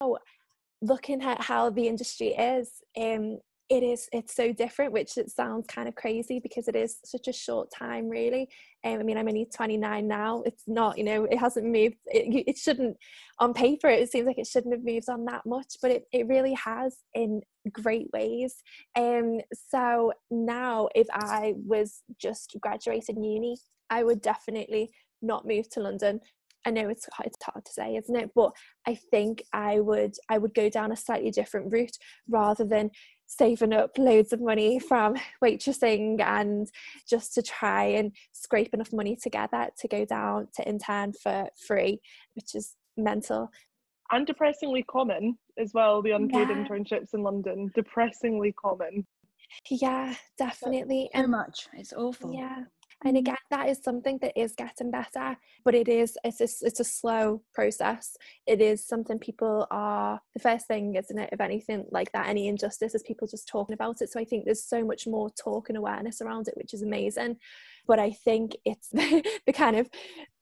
looking 0.82 1.22
at 1.22 1.42
how 1.42 1.70
the 1.70 1.88
industry 1.88 2.30
is 2.30 2.82
um 2.98 3.40
it 3.74 3.82
is 3.82 4.08
it's 4.12 4.36
so 4.36 4.54
different 4.54 4.94
which 4.94 5.18
it 5.18 5.32
sounds 5.32 5.66
kind 5.66 5.88
of 5.88 5.96
crazy 5.96 6.40
because 6.40 6.68
it 6.68 6.76
is 6.76 6.98
such 7.04 7.28
a 7.28 7.34
short 7.34 7.70
time 7.72 8.08
really. 8.08 8.48
Um, 8.86 9.00
i 9.00 9.04
mean 9.04 9.18
i'm 9.18 9.28
only 9.28 9.46
29 9.46 10.08
now. 10.08 10.44
It's 10.46 10.64
not 10.68 10.98
you 10.98 11.04
know 11.04 11.24
it 11.26 11.38
hasn't 11.38 11.66
moved 11.66 11.96
it, 12.06 12.46
it 12.48 12.58
shouldn't 12.58 12.98
on 13.40 13.54
paper 13.54 13.88
it 13.88 14.12
seems 14.12 14.28
like 14.28 14.38
it 14.38 14.46
shouldn't 14.46 14.74
have 14.76 14.84
moved 14.84 15.10
on 15.10 15.26
that 15.26 15.46
much 15.46 15.78
but 15.82 15.90
it, 15.90 16.04
it 16.12 16.28
really 16.28 16.54
has 16.54 16.98
in 17.16 17.42
great 17.72 18.10
ways. 18.14 18.56
Um 18.96 19.40
so 19.70 20.14
now 20.30 20.90
if 20.94 21.08
i 21.12 21.56
was 21.66 22.04
just 22.20 22.56
graduating 22.62 23.24
uni 23.24 23.58
i 23.90 24.04
would 24.04 24.22
definitely 24.22 24.92
not 25.22 25.48
move 25.48 25.68
to 25.70 25.80
london 25.80 26.20
I 26.66 26.72
know 26.72 26.90
it's 26.90 27.08
it's 27.24 27.38
hard 27.44 27.66
to 27.66 27.72
say, 27.72 27.96
isn't 27.96 28.16
it? 28.16 28.32
But 28.36 28.52
I 28.88 28.96
think 28.96 29.44
I 29.54 29.80
would 29.80 30.16
I 30.30 30.38
would 30.38 30.54
go 30.54 30.70
down 30.70 30.92
a 30.92 30.96
slightly 30.96 31.32
different 31.32 31.72
route 31.72 31.98
rather 32.30 32.64
than 32.64 32.92
saving 33.26 33.74
up 33.74 33.98
loads 33.98 34.34
of 34.34 34.42
money 34.42 34.80
from 34.80 35.16
waitressing 35.44 36.22
and 36.22 36.68
just 37.10 37.34
to 37.34 37.42
try 37.42 37.86
and 37.86 38.12
scrape 38.32 38.74
enough 38.74 38.94
money 38.94 39.18
together 39.22 39.70
to 39.80 39.88
go 39.88 40.06
down 40.06 40.48
to 40.56 40.68
intern 40.68 41.14
for 41.14 41.48
free, 41.68 42.00
which 42.36 42.56
is 42.56 42.76
mental. 42.98 43.50
And 44.12 44.28
depressingly 44.28 44.84
common 44.84 45.38
as 45.58 45.72
well, 45.74 46.02
the 46.02 46.12
unpaid 46.12 46.50
yeah. 46.50 46.56
internships 46.56 47.14
in 47.14 47.24
London. 47.24 47.72
Depressingly 47.74 48.54
common. 48.54 49.08
Yeah, 49.70 50.14
definitely. 50.38 51.10
So 51.16 51.28
much. 51.28 51.68
It's 51.74 51.94
awful. 51.94 52.34
Yeah 52.34 52.64
and 53.06 53.18
again 53.18 53.36
that 53.50 53.70
is 53.70 53.80
something 53.84 54.18
that 54.22 54.40
is 54.40 54.54
getting 54.54 54.92
better 54.92 55.38
but 55.66 55.76
it 55.76 55.88
is 55.88 56.18
it's 56.24 56.42
a, 56.42 56.66
it's 56.66 56.80
a 56.80 56.84
slow 56.84 57.42
process. 57.54 58.18
It 58.46 58.62
is 58.62 58.86
something 58.86 59.20
people 59.20 59.68
are 59.72 60.20
the 60.34 60.40
first 60.40 60.68
thing 60.68 60.96
isn't 60.96 61.18
it 61.18 61.32
of 61.32 61.42
anything 61.42 61.86
like 61.92 62.12
that 62.12 62.28
any 62.28 62.48
injustice 62.48 62.96
is 62.96 63.04
people 63.04 63.28
just 63.28 63.48
talking 63.48 63.74
about 63.74 64.02
it. 64.02 64.12
So 64.12 64.20
i 64.20 64.26
think 64.26 64.46
there's 64.46 64.64
so 64.64 64.84
much 64.84 65.08
more 65.08 65.30
talk 65.32 65.70
and 65.70 65.78
awareness 65.78 66.22
around 66.22 66.48
it 66.48 66.58
which 66.58 66.74
is 66.74 66.82
amazing. 66.82 67.38
But 67.88 68.00
i 68.00 68.12
think 68.12 68.56
it's 68.66 68.90
the 68.92 69.54
kind 69.54 69.78
of 69.78 69.90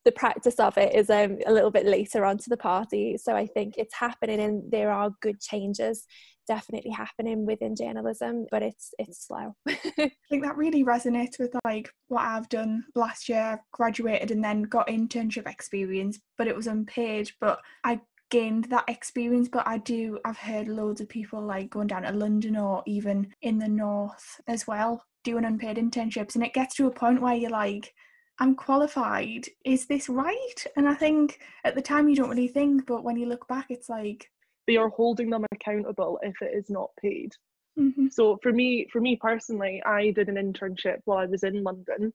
the 0.05 0.11
practice 0.11 0.59
of 0.59 0.77
it 0.77 0.95
is 0.95 1.09
um, 1.09 1.37
a 1.45 1.51
little 1.51 1.71
bit 1.71 1.85
later 1.85 2.25
on 2.25 2.37
to 2.39 2.49
the 2.49 2.57
party. 2.57 3.17
So 3.17 3.35
i 3.35 3.45
think 3.45 3.75
it's 3.77 3.95
happening 3.95 4.39
and 4.39 4.71
there 4.71 4.91
are 4.91 5.11
good 5.21 5.39
changes 5.39 6.05
definitely 6.47 6.91
happening 6.91 7.45
within 7.45 7.75
journalism 7.75 8.45
but 8.51 8.63
it's 8.63 8.93
it's 8.97 9.27
slow. 9.27 9.55
I 9.67 10.11
think 10.29 10.43
that 10.43 10.57
really 10.57 10.83
resonates 10.83 11.39
with 11.39 11.55
like 11.63 11.89
what 12.07 12.23
i've 12.23 12.49
done 12.49 12.83
last 12.95 13.29
year. 13.29 13.61
Graduated 13.71 14.31
and 14.31 14.43
then 14.43 14.63
got 14.63 14.87
internship 14.87 15.49
experience 15.49 16.19
but 16.37 16.47
it 16.47 16.55
was 16.55 16.67
unpaid 16.67 17.31
but 17.39 17.59
i 17.83 18.01
gained 18.31 18.65
that 18.65 18.85
experience, 18.87 19.47
but 19.49 19.67
I 19.67 19.77
do, 19.77 20.17
I've 20.25 20.37
heard 20.37 20.67
loads 20.67 21.01
of 21.01 21.09
people 21.09 21.41
like 21.41 21.69
going 21.69 21.87
down 21.87 22.03
to 22.03 22.11
London 22.13 22.57
or 22.57 22.81
even 22.87 23.27
in 23.43 23.59
the 23.59 23.67
north 23.67 24.41
as 24.47 24.65
well, 24.65 25.05
doing 25.23 25.45
unpaid 25.45 25.77
internships. 25.77 26.33
And 26.33 26.43
it 26.43 26.53
gets 26.53 26.75
to 26.75 26.87
a 26.87 26.91
point 26.91 27.21
where 27.21 27.35
you're 27.35 27.51
like, 27.51 27.93
I'm 28.41 28.55
qualified. 28.55 29.45
Is 29.65 29.85
this 29.85 30.09
right? 30.09 30.65
And 30.75 30.89
I 30.89 30.95
think 30.95 31.39
at 31.63 31.75
the 31.75 31.81
time 31.81 32.09
you 32.09 32.15
don't 32.15 32.31
really 32.31 32.47
think, 32.47 32.87
but 32.87 33.03
when 33.03 33.15
you 33.15 33.27
look 33.27 33.47
back, 33.47 33.67
it's 33.69 33.87
like 33.87 34.31
they 34.65 34.77
are 34.77 34.89
holding 34.89 35.29
them 35.29 35.45
accountable 35.51 36.19
if 36.23 36.41
it 36.41 36.49
is 36.51 36.67
not 36.67 36.89
paid. 36.99 37.33
mm-hmm. 37.79 38.07
So 38.09 38.39
for 38.41 38.51
me, 38.51 38.87
for 38.91 38.99
me 38.99 39.15
personally, 39.21 39.83
I 39.85 40.09
did 40.09 40.27
an 40.27 40.37
internship 40.37 41.01
while 41.05 41.19
I 41.19 41.27
was 41.27 41.43
in 41.43 41.61
London. 41.61 42.11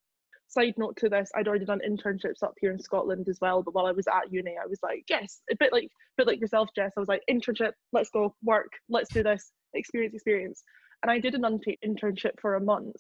Side 0.49 0.75
note 0.77 0.97
to 0.97 1.09
this, 1.09 1.31
I'd 1.37 1.47
already 1.47 1.65
done 1.65 1.81
internships 1.89 2.43
up 2.43 2.55
here 2.61 2.73
in 2.73 2.81
Scotland 2.81 3.29
as 3.29 3.39
well. 3.41 3.63
But 3.63 3.75
while 3.75 3.87
I 3.87 3.93
was 3.93 4.09
at 4.09 4.33
uni, 4.33 4.57
I 4.61 4.67
was 4.67 4.81
like, 4.83 5.05
yes, 5.09 5.43
a 5.49 5.55
bit 5.55 5.73
like 5.73 5.85
a 5.85 5.89
bit 6.17 6.27
like 6.27 6.41
yourself, 6.41 6.71
Jess. 6.75 6.91
I 6.97 7.01
was 7.01 7.09
like, 7.09 7.23
internship, 7.31 7.73
let's 7.93 8.11
go, 8.11 8.35
work, 8.43 8.73
let's 8.89 9.15
do 9.15 9.23
this, 9.23 9.53
experience, 9.75 10.15
experience. 10.15 10.65
And 11.05 11.11
I 11.13 11.21
did 11.21 11.37
an 11.37 11.45
unpaid 11.45 11.79
internship 11.87 12.41
for 12.41 12.57
a 12.57 12.61
month 12.61 12.97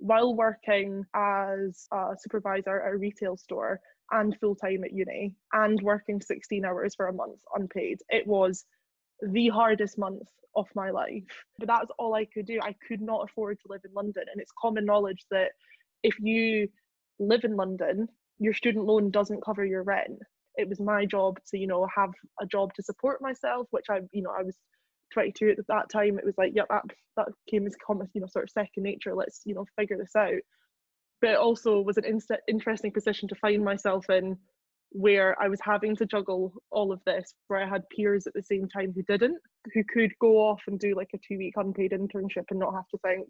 while 0.00 0.34
working 0.34 1.04
as 1.14 1.86
a 1.92 2.14
supervisor 2.18 2.80
at 2.80 2.94
a 2.94 2.96
retail 2.96 3.36
store 3.36 3.80
and 4.10 4.36
full 4.40 4.56
time 4.56 4.82
at 4.82 4.92
uni 4.92 5.36
and 5.52 5.80
working 5.82 6.20
16 6.20 6.64
hours 6.64 6.94
for 6.94 7.08
a 7.08 7.12
month 7.12 7.38
unpaid. 7.54 7.98
It 8.08 8.26
was 8.26 8.64
the 9.22 9.48
hardest 9.48 9.98
month 9.98 10.28
of 10.56 10.66
my 10.74 10.90
life. 10.90 11.44
But 11.58 11.68
that's 11.68 11.90
all 11.98 12.14
I 12.14 12.24
could 12.24 12.46
do. 12.46 12.58
I 12.62 12.74
could 12.88 13.00
not 13.00 13.28
afford 13.28 13.58
to 13.60 13.68
live 13.68 13.82
in 13.84 13.92
London. 13.92 14.24
And 14.32 14.40
it's 14.40 14.52
common 14.60 14.86
knowledge 14.86 15.24
that 15.30 15.52
if 16.02 16.18
you 16.18 16.68
live 17.18 17.44
in 17.44 17.54
London, 17.54 18.08
your 18.38 18.54
student 18.54 18.86
loan 18.86 19.10
doesn't 19.10 19.44
cover 19.44 19.64
your 19.64 19.82
rent. 19.82 20.18
It 20.56 20.68
was 20.68 20.80
my 20.80 21.04
job 21.04 21.38
to, 21.50 21.58
you 21.58 21.66
know, 21.66 21.86
have 21.94 22.10
a 22.40 22.46
job 22.46 22.72
to 22.74 22.82
support 22.82 23.22
myself, 23.22 23.66
which 23.70 23.86
I, 23.90 24.00
you 24.12 24.22
know, 24.22 24.32
I 24.36 24.42
was 24.42 24.56
22 25.12 25.50
at 25.58 25.66
that 25.68 25.90
time. 25.90 26.18
It 26.18 26.24
was 26.24 26.38
like, 26.38 26.52
yep, 26.54 26.66
that, 26.70 26.84
that 27.16 27.28
came 27.48 27.66
as 27.66 27.76
common, 27.84 28.08
you 28.14 28.20
know, 28.20 28.26
sort 28.26 28.44
of 28.44 28.50
second 28.50 28.82
nature. 28.82 29.14
Let's, 29.14 29.42
you 29.44 29.54
know, 29.54 29.66
figure 29.78 29.96
this 29.96 30.16
out. 30.16 30.40
But 31.20 31.30
it 31.30 31.38
also 31.38 31.80
was 31.80 31.98
an 31.98 32.20
interesting 32.48 32.92
position 32.92 33.28
to 33.28 33.34
find 33.34 33.64
myself 33.64 34.08
in 34.08 34.38
where 34.92 35.40
I 35.40 35.48
was 35.48 35.60
having 35.62 35.94
to 35.96 36.06
juggle 36.06 36.52
all 36.70 36.92
of 36.92 37.00
this, 37.04 37.34
where 37.46 37.62
I 37.62 37.68
had 37.68 37.88
peers 37.90 38.26
at 38.26 38.34
the 38.34 38.42
same 38.42 38.68
time 38.68 38.92
who 38.92 39.02
didn't, 39.02 39.38
who 39.72 39.84
could 39.84 40.12
go 40.20 40.38
off 40.38 40.62
and 40.66 40.78
do 40.78 40.96
like 40.96 41.10
a 41.14 41.18
two 41.18 41.38
week 41.38 41.54
unpaid 41.56 41.92
internship 41.92 42.44
and 42.50 42.58
not 42.58 42.74
have 42.74 42.88
to 42.88 42.98
think, 42.98 43.28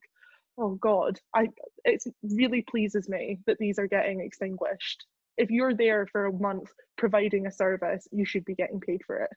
oh 0.58 0.76
God, 0.80 1.18
I 1.34 1.48
it 1.84 2.02
really 2.22 2.62
pleases 2.62 3.08
me 3.08 3.38
that 3.46 3.58
these 3.58 3.78
are 3.78 3.86
getting 3.86 4.20
extinguished. 4.20 5.04
If 5.36 5.50
you're 5.50 5.74
there 5.74 6.06
for 6.06 6.26
a 6.26 6.32
month 6.32 6.70
providing 6.96 7.46
a 7.46 7.52
service, 7.52 8.06
you 8.10 8.24
should 8.24 8.44
be 8.44 8.54
getting 8.54 8.80
paid 8.80 9.02
for 9.06 9.16
it. 9.18 9.30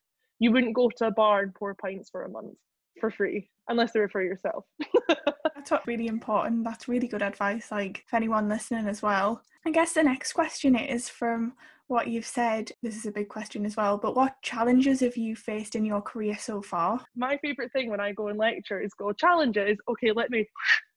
You 0.44 0.52
wouldn't 0.52 0.76
go 0.76 0.90
to 0.98 1.08
a 1.08 1.12
bar 1.12 1.40
and 1.40 1.56
pour 1.56 1.74
pints 1.74 2.10
for 2.10 2.26
a 2.26 2.30
month 2.30 2.58
for 3.00 3.10
free 3.10 3.50
unless 3.70 3.94
they 3.94 4.02
were 4.02 4.10
for 4.10 4.22
yourself. 4.22 4.66
That's 5.08 5.72
what 5.72 5.88
really 5.88 6.08
important. 6.08 6.66
That's 6.66 6.90
really 6.90 7.08
good 7.08 7.22
advice. 7.22 7.72
Like 7.72 8.04
for 8.10 8.18
anyone 8.18 8.50
listening 8.50 8.90
as 8.90 9.02
well. 9.02 9.42
I 9.66 9.72
guess 9.72 9.94
the 9.94 10.04
next 10.04 10.34
question 10.34 10.76
is 10.76 11.08
from 11.08 11.54
what 11.88 12.10
you've 12.10 12.26
said. 12.26 12.74
This 12.82 12.98
is 12.98 13.06
a 13.06 13.12
big 13.12 13.30
question 13.30 13.66
as 13.66 13.78
well, 13.78 13.98
but 13.98 14.18
what 14.18 14.36
challenges 14.42 15.00
have 15.00 15.16
you 15.16 15.34
faced 15.34 15.76
in 15.76 15.86
your 15.86 16.02
career 16.02 16.38
so 16.38 16.62
far? 16.62 17.00
My 17.16 17.38
favourite 17.38 17.72
thing 17.72 17.90
when 17.90 18.02
I 18.02 18.12
go 18.12 18.28
and 18.28 18.38
lecture 18.38 18.82
is 18.82 18.94
go 18.94 19.14
challenges. 19.14 19.78
Okay, 19.88 20.12
let 20.12 20.30
me 20.30 20.46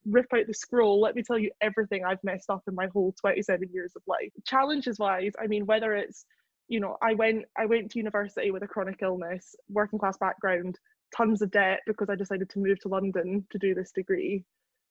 rip 0.06 0.26
out 0.34 0.48
the 0.48 0.54
scroll. 0.54 1.00
Let 1.00 1.14
me 1.14 1.22
tell 1.22 1.38
you 1.38 1.52
everything 1.60 2.04
I've 2.04 2.24
messed 2.24 2.50
up 2.50 2.62
in 2.66 2.74
my 2.74 2.88
whole 2.92 3.14
27 3.20 3.68
years 3.72 3.92
of 3.94 4.02
life. 4.08 4.32
Challenges 4.44 4.98
wise, 4.98 5.34
I 5.40 5.46
mean, 5.46 5.66
whether 5.66 5.94
it's 5.94 6.24
you 6.68 6.80
know, 6.80 6.96
I 7.02 7.14
went 7.14 7.44
I 7.56 7.66
went 7.66 7.90
to 7.92 7.98
university 7.98 8.50
with 8.50 8.62
a 8.62 8.68
chronic 8.68 8.98
illness, 9.02 9.54
working 9.68 9.98
class 9.98 10.16
background, 10.18 10.78
tons 11.16 11.42
of 11.42 11.50
debt 11.50 11.80
because 11.86 12.10
I 12.10 12.16
decided 12.16 12.50
to 12.50 12.58
move 12.58 12.80
to 12.80 12.88
London 12.88 13.46
to 13.50 13.58
do 13.58 13.74
this 13.74 13.92
degree. 13.92 14.44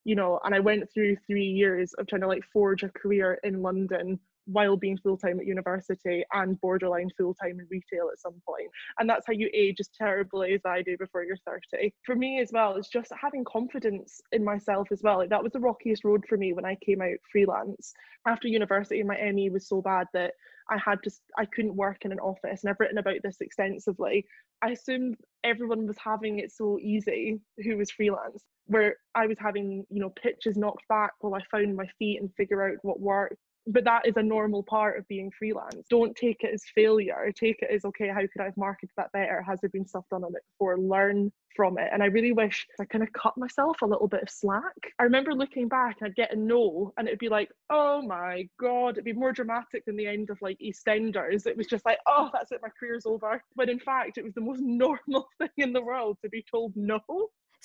You 0.04 0.16
know, 0.16 0.40
and 0.44 0.54
I 0.54 0.60
went 0.60 0.92
through 0.94 1.18
three 1.28 1.46
years 1.46 1.94
of 1.94 2.08
trying 2.08 2.22
to 2.22 2.28
like 2.28 2.44
forge 2.54 2.84
a 2.84 2.90
career 2.90 3.40
in 3.44 3.62
London 3.62 4.20
while 4.46 4.78
being 4.78 4.98
full 4.98 5.18
time 5.18 5.40
at 5.40 5.46
university 5.46 6.24
and 6.34 6.60
borderline 6.62 7.10
full 7.18 7.34
time 7.34 7.60
in 7.60 7.68
retail 7.70 8.10
at 8.12 8.20
some 8.20 8.36
point. 8.48 8.70
And 9.00 9.10
that's 9.10 9.26
how 9.26 9.34
you 9.34 9.50
age 9.54 9.78
as 9.80 9.90
terribly 9.98 10.54
as 10.54 10.62
I 10.66 10.82
do 10.82 10.98
before 10.98 11.24
you're 11.24 11.38
30. 11.48 11.94
For 12.06 12.16
me 12.16 12.40
as 12.40 12.52
well, 12.54 12.76
it's 12.76 12.90
just 12.90 13.12
having 13.20 13.44
confidence 13.44 14.22
in 14.32 14.44
myself 14.44 14.90
as 14.92 15.02
well. 15.02 15.18
Like 15.18 15.30
that 15.30 15.44
was 15.44 15.52
the 15.52 15.60
rockiest 15.60 16.04
road 16.04 16.24
for 16.30 16.38
me 16.38 16.54
when 16.54 16.66
I 16.66 16.78
came 16.86 17.02
out 17.02 17.18
freelance. 17.32 17.94
After 18.28 18.48
university, 18.48 19.02
my 19.04 19.18
ME 19.34 19.50
was 19.50 19.68
so 19.68 19.82
bad 19.82 20.08
that 20.14 20.34
I 20.70 20.78
had 20.78 21.04
to 21.04 21.12
I 21.38 21.46
couldn't 21.46 21.76
work 21.76 22.06
in 22.06 22.12
an 22.12 22.20
office 22.20 22.64
and 22.64 22.70
I've 22.70 22.80
written 22.80 22.98
about 22.98 23.22
this 23.24 23.38
extensively. 23.42 24.26
I 24.62 24.70
assumed 24.72 25.18
everyone 25.44 25.86
was 25.86 25.98
having 25.98 26.40
it 26.40 26.52
so 26.52 26.80
easy 26.80 27.40
who 27.64 27.78
was 27.78 27.92
freelance 27.92 28.44
where 28.68 28.96
I 29.14 29.28
was 29.28 29.38
having, 29.40 29.86
you 29.90 30.00
know, 30.00 30.10
pitches 30.10 30.58
knocked 30.58 30.88
back 30.88 31.12
while 31.20 31.36
I 31.36 31.42
found 31.52 31.76
my 31.76 31.88
feet 32.00 32.20
and 32.20 32.34
figure 32.36 32.68
out 32.68 32.78
what 32.82 33.00
worked 33.00 33.38
but 33.68 33.84
that 33.84 34.08
is 34.08 34.18
a 34.18 34.24
normal 34.24 34.64
part 34.64 34.98
of 34.98 35.08
being 35.08 35.32
freelance. 35.38 35.88
Don't 35.90 36.16
take 36.16 36.44
it 36.44 36.54
as 36.54 36.64
failure. 36.74 37.32
Take 37.36 37.62
it 37.62 37.70
as 37.72 37.86
okay, 37.86 38.08
how 38.10 38.22
could 38.22 38.42
I 38.42 38.46
have 38.46 38.58
marketed 38.58 38.92
that 38.98 39.12
better? 39.12 39.42
Has 39.42 39.60
there 39.62 39.70
been 39.70 39.88
stuff 39.88 40.06
done 40.10 40.24
on 40.24 40.36
it 40.36 40.44
before? 40.54 40.78
Learn 40.78 41.32
from 41.56 41.78
it. 41.78 41.90
And 41.92 42.04
I 42.04 42.08
really 42.08 42.34
wish 42.34 42.68
I 42.80 42.86
kind 42.86 43.04
of 43.04 43.12
cut 43.14 43.38
myself 43.38 43.82
a 43.82 43.86
little 43.86 44.08
bit 44.08 44.22
of 44.22 44.30
slack. 44.30 44.94
I 45.00 45.04
remember 45.04 45.34
looking 45.34 45.68
back, 45.68 45.98
and 46.00 46.08
I'd 46.08 46.16
get 46.16 46.34
a 46.34 46.36
no, 46.36 46.94
and 46.98 47.08
it'd 47.08 47.20
be 47.20 47.30
like, 47.30 47.50
oh 47.70 48.02
my 48.02 48.48
God, 48.60 48.92
it'd 48.92 49.06
be 49.06 49.14
more 49.14 49.32
dramatic 49.32 49.86
than 49.86 49.96
the 49.96 50.08
end 50.08 50.30
of 50.30 50.42
like 50.42 50.60
EastEnders. 50.60 51.48
It 51.48 51.58
was 51.58 51.68
just 51.68 51.86
like, 51.86 52.00
oh, 52.08 52.30
that's 52.34 52.52
it, 52.52 52.60
my 52.62 52.70
career's 52.80 53.06
over. 53.06 53.42
But 53.56 53.70
in 53.70 53.80
fact, 53.80 54.18
it 54.18 54.24
was 54.24 54.34
the 54.34 54.42
most 54.42 54.60
normal 54.64 55.28
thing 55.40 55.50
in 55.58 55.74
the 55.74 55.82
world 55.82 56.18
to 56.24 56.30
be 56.30 56.44
told 56.50 56.74
no 56.76 57.00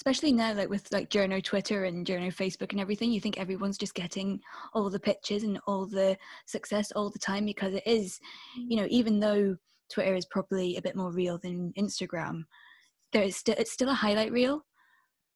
especially 0.00 0.33
now 0.33 0.54
like 0.54 0.71
with 0.71 0.90
like 0.92 1.11
journo 1.11 1.45
twitter 1.45 1.85
and 1.85 2.07
journo 2.07 2.35
facebook 2.35 2.73
and 2.73 2.80
everything 2.80 3.12
you 3.12 3.21
think 3.21 3.38
everyone's 3.38 3.76
just 3.76 3.95
getting 3.95 4.40
all 4.73 4.88
the 4.88 4.99
pictures 4.99 5.42
and 5.42 5.61
all 5.66 5.85
the 5.85 6.16
success 6.47 6.90
all 6.92 7.11
the 7.11 7.19
time 7.19 7.45
because 7.45 7.75
it 7.75 7.83
is 7.85 8.19
you 8.57 8.76
know 8.78 8.87
even 8.88 9.21
though 9.21 9.54
twitter 9.92 10.14
is 10.14 10.25
probably 10.25 10.76
a 10.76 10.83
bit 10.83 10.97
more 10.97 11.12
real 11.12 11.37
than 11.37 11.71
instagram 11.78 12.42
there 13.12 13.23
is 13.23 13.37
still 13.37 13.54
it's 13.59 13.73
still 13.73 13.90
a 13.90 13.95
highlight 13.95 14.33
reel 14.33 14.64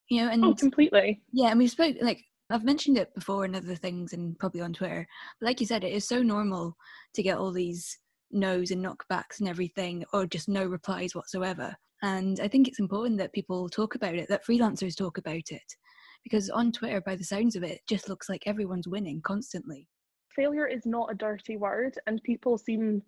you 0.08 0.22
know 0.22 0.30
and 0.30 0.42
oh 0.42 0.54
completely 0.54 1.20
yeah 1.32 1.50
and 1.50 1.58
we 1.58 1.68
spoke 1.68 1.94
like 2.00 2.24
I've 2.50 2.64
mentioned 2.64 2.98
it 2.98 3.14
before 3.14 3.46
in 3.46 3.54
other 3.54 3.74
things 3.74 4.12
and 4.12 4.38
probably 4.38 4.60
on 4.60 4.74
Twitter, 4.74 5.08
but 5.40 5.46
like 5.46 5.60
you 5.60 5.66
said, 5.66 5.82
it 5.82 5.94
is 5.94 6.06
so 6.06 6.22
normal 6.22 6.76
to 7.14 7.22
get 7.22 7.38
all 7.38 7.50
these 7.50 7.98
no's 8.30 8.70
and 8.70 8.84
knockbacks 8.84 9.40
and 9.40 9.48
everything, 9.48 10.04
or 10.12 10.26
just 10.26 10.46
no 10.46 10.66
replies 10.66 11.14
whatsoever. 11.14 11.74
And 12.04 12.38
I 12.38 12.48
think 12.48 12.68
it's 12.68 12.80
important 12.80 13.16
that 13.16 13.32
people 13.32 13.66
talk 13.66 13.94
about 13.94 14.14
it, 14.14 14.28
that 14.28 14.44
freelancers 14.44 14.94
talk 14.94 15.16
about 15.16 15.50
it, 15.50 15.74
because 16.22 16.50
on 16.50 16.70
Twitter, 16.70 17.00
by 17.00 17.16
the 17.16 17.24
sounds 17.24 17.56
of 17.56 17.62
it, 17.62 17.70
it 17.70 17.80
just 17.88 18.10
looks 18.10 18.28
like 18.28 18.42
everyone's 18.44 18.86
winning 18.86 19.22
constantly. 19.22 19.88
Failure 20.36 20.66
is 20.66 20.84
not 20.84 21.10
a 21.10 21.14
dirty 21.14 21.56
word, 21.56 21.96
and 22.06 22.22
people 22.22 22.58
seem 22.58 23.00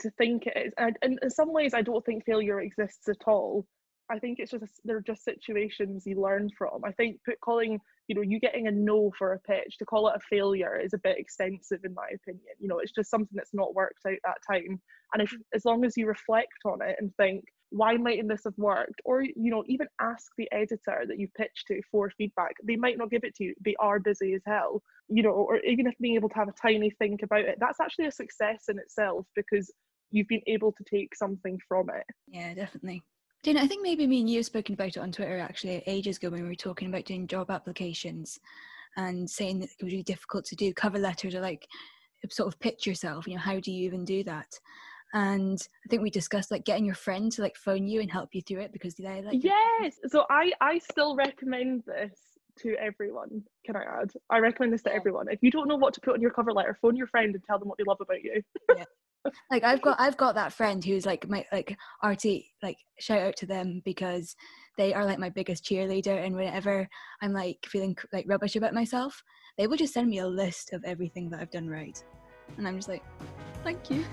to 0.00 0.10
think 0.18 0.46
it 0.46 0.56
is. 0.56 0.72
And 0.76 0.98
in 1.22 1.30
some 1.30 1.52
ways, 1.52 1.72
I 1.72 1.82
don't 1.82 2.04
think 2.04 2.24
failure 2.24 2.60
exists 2.62 3.08
at 3.08 3.28
all. 3.28 3.64
I 4.10 4.18
think 4.18 4.40
it's 4.40 4.50
just 4.50 4.80
they're 4.84 5.00
just 5.00 5.22
situations 5.22 6.02
you 6.04 6.20
learn 6.20 6.50
from. 6.58 6.84
I 6.84 6.90
think 6.90 7.20
put 7.24 7.40
calling 7.40 7.78
you 8.08 8.16
know 8.16 8.22
you 8.22 8.40
getting 8.40 8.66
a 8.66 8.72
no 8.72 9.12
for 9.16 9.34
a 9.34 9.38
pitch 9.38 9.78
to 9.78 9.84
call 9.84 10.08
it 10.08 10.16
a 10.16 10.20
failure 10.28 10.78
is 10.78 10.94
a 10.94 10.98
bit 10.98 11.16
extensive 11.16 11.84
in 11.84 11.94
my 11.94 12.08
opinion. 12.12 12.54
You 12.58 12.66
know 12.66 12.80
it's 12.80 12.92
just 12.92 13.08
something 13.08 13.34
that's 13.34 13.54
not 13.54 13.76
worked 13.76 14.00
out 14.04 14.18
that 14.24 14.38
time. 14.50 14.80
And 15.14 15.22
if 15.22 15.32
as 15.54 15.64
long 15.64 15.84
as 15.84 15.96
you 15.96 16.08
reflect 16.08 16.58
on 16.66 16.82
it 16.82 16.96
and 16.98 17.14
think 17.16 17.44
why 17.72 17.96
mightn't 17.96 18.28
this 18.28 18.44
have 18.44 18.56
worked, 18.56 19.00
or 19.04 19.22
you 19.22 19.50
know 19.50 19.64
even 19.66 19.88
ask 20.00 20.30
the 20.36 20.50
editor 20.52 21.04
that 21.06 21.18
you've 21.18 21.34
pitched 21.34 21.66
to 21.68 21.80
for 21.90 22.10
feedback. 22.10 22.52
They 22.62 22.76
might 22.76 22.98
not 22.98 23.10
give 23.10 23.24
it 23.24 23.34
to 23.36 23.44
you. 23.44 23.54
They 23.64 23.74
are 23.80 23.98
busy 23.98 24.34
as 24.34 24.42
hell. 24.46 24.82
You 25.08 25.22
know, 25.22 25.30
or 25.30 25.58
even 25.60 25.86
if 25.86 25.94
being 26.00 26.14
able 26.14 26.28
to 26.28 26.34
have 26.36 26.48
a 26.48 26.54
tiny 26.60 26.90
think 26.90 27.22
about 27.22 27.40
it, 27.40 27.58
that's 27.58 27.80
actually 27.80 28.06
a 28.06 28.12
success 28.12 28.64
in 28.68 28.78
itself 28.78 29.26
because 29.34 29.72
you've 30.10 30.28
been 30.28 30.42
able 30.46 30.72
to 30.72 30.84
take 30.84 31.14
something 31.14 31.58
from 31.66 31.88
it. 31.90 32.04
Yeah, 32.28 32.54
definitely. 32.54 33.02
Dana, 33.42 33.60
I 33.60 33.66
think 33.66 33.82
maybe 33.82 34.06
me 34.06 34.20
and 34.20 34.30
you 34.30 34.36
have 34.36 34.46
spoken 34.46 34.74
about 34.74 34.88
it 34.88 34.98
on 34.98 35.10
Twitter 35.10 35.38
actually 35.38 35.82
ages 35.86 36.18
ago 36.18 36.30
when 36.30 36.42
we 36.42 36.48
were 36.48 36.54
talking 36.54 36.88
about 36.88 37.06
doing 37.06 37.26
job 37.26 37.50
applications 37.50 38.38
and 38.96 39.28
saying 39.28 39.58
that 39.58 39.70
it 39.70 39.82
was 39.82 39.92
really 39.92 40.04
difficult 40.04 40.44
to 40.44 40.56
do 40.56 40.72
cover 40.72 40.98
letters 40.98 41.34
or 41.34 41.40
like 41.40 41.66
sort 42.30 42.46
of 42.46 42.60
pitch 42.60 42.86
yourself. 42.86 43.26
You 43.26 43.34
know, 43.34 43.40
how 43.40 43.58
do 43.58 43.72
you 43.72 43.84
even 43.84 44.04
do 44.04 44.22
that? 44.24 44.46
And 45.14 45.58
I 45.84 45.88
think 45.88 46.02
we 46.02 46.10
discussed 46.10 46.50
like 46.50 46.64
getting 46.64 46.84
your 46.84 46.94
friend 46.94 47.30
to 47.32 47.42
like 47.42 47.56
phone 47.56 47.86
you 47.86 48.00
and 48.00 48.10
help 48.10 48.30
you 48.32 48.42
through 48.42 48.60
it 48.60 48.72
because 48.72 48.94
they 48.94 49.22
like 49.22 49.42
yes. 49.42 49.98
So 50.08 50.24
I 50.30 50.52
I 50.60 50.78
still 50.78 51.14
recommend 51.16 51.82
this 51.86 52.18
to 52.60 52.74
everyone. 52.80 53.42
Can 53.64 53.76
I 53.76 53.82
add? 53.82 54.12
I 54.30 54.38
recommend 54.38 54.72
this 54.72 54.82
to 54.82 54.94
everyone. 54.94 55.26
If 55.30 55.40
you 55.42 55.50
don't 55.50 55.68
know 55.68 55.76
what 55.76 55.94
to 55.94 56.00
put 56.00 56.14
on 56.14 56.20
your 56.20 56.30
cover 56.30 56.52
letter, 56.52 56.76
phone 56.80 56.96
your 56.96 57.06
friend 57.06 57.34
and 57.34 57.44
tell 57.44 57.58
them 57.58 57.68
what 57.68 57.78
they 57.78 57.84
love 57.86 57.98
about 58.00 58.22
you. 58.22 58.42
yeah 58.76 58.84
like 59.50 59.64
I've 59.64 59.82
got 59.82 60.00
I've 60.00 60.16
got 60.16 60.34
that 60.34 60.52
friend 60.52 60.84
who's 60.84 61.06
like 61.06 61.28
my 61.28 61.44
like 61.52 61.76
RT 62.04 62.24
like 62.62 62.76
shout 62.98 63.20
out 63.20 63.36
to 63.36 63.46
them 63.46 63.82
because 63.84 64.34
they 64.78 64.94
are 64.94 65.04
like 65.04 65.18
my 65.18 65.28
biggest 65.28 65.64
cheerleader 65.64 66.24
and 66.24 66.34
whenever 66.34 66.88
I'm 67.20 67.32
like 67.32 67.58
feeling 67.66 67.96
like 68.12 68.24
rubbish 68.28 68.56
about 68.56 68.74
myself, 68.74 69.22
they 69.58 69.66
will 69.66 69.76
just 69.76 69.94
send 69.94 70.08
me 70.08 70.18
a 70.18 70.26
list 70.26 70.72
of 70.72 70.82
everything 70.84 71.30
that 71.30 71.40
I've 71.40 71.50
done 71.50 71.68
right. 71.68 72.02
And 72.56 72.66
I'm 72.66 72.76
just 72.76 72.88
like, 72.88 73.02
Thank 73.64 73.90
you. 73.90 74.04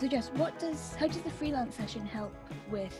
so 0.00 0.06
Jess, 0.06 0.30
what 0.36 0.58
does 0.58 0.94
how 0.94 1.06
does 1.06 1.18
the 1.18 1.30
freelance 1.30 1.74
session 1.74 2.06
help 2.06 2.34
with 2.70 2.98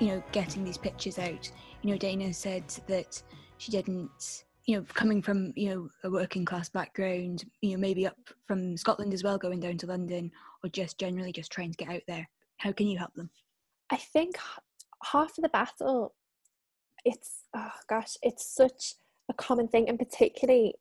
you 0.00 0.08
know 0.08 0.22
getting 0.32 0.64
these 0.64 0.78
pictures 0.78 1.18
out? 1.18 1.50
You 1.82 1.92
know, 1.92 1.96
Dana 1.96 2.32
said 2.32 2.64
that 2.88 3.22
she 3.58 3.70
didn't 3.70 4.44
you 4.70 4.76
know 4.76 4.86
coming 4.94 5.20
from 5.20 5.52
you 5.56 5.68
know 5.68 5.88
a 6.04 6.10
working 6.10 6.44
class 6.44 6.68
background 6.68 7.44
you 7.60 7.72
know 7.72 7.80
maybe 7.80 8.06
up 8.06 8.16
from 8.46 8.76
scotland 8.76 9.12
as 9.12 9.24
well 9.24 9.36
going 9.36 9.58
down 9.58 9.76
to 9.76 9.86
london 9.86 10.30
or 10.62 10.70
just 10.70 10.98
generally 10.98 11.32
just 11.32 11.52
trying 11.52 11.70
to 11.70 11.76
get 11.76 11.88
out 11.88 12.02
there. 12.06 12.28
How 12.58 12.72
can 12.72 12.86
you 12.86 12.98
help 12.98 13.14
them? 13.14 13.30
I 13.90 13.96
think 13.96 14.36
half 15.02 15.36
of 15.38 15.42
the 15.42 15.48
battle 15.48 16.14
it's 17.04 17.44
oh 17.56 17.70
gosh 17.88 18.16
it's 18.22 18.54
such 18.54 18.94
a 19.30 19.34
common 19.34 19.66
thing 19.66 19.88
and 19.88 19.98
particularly 19.98 20.74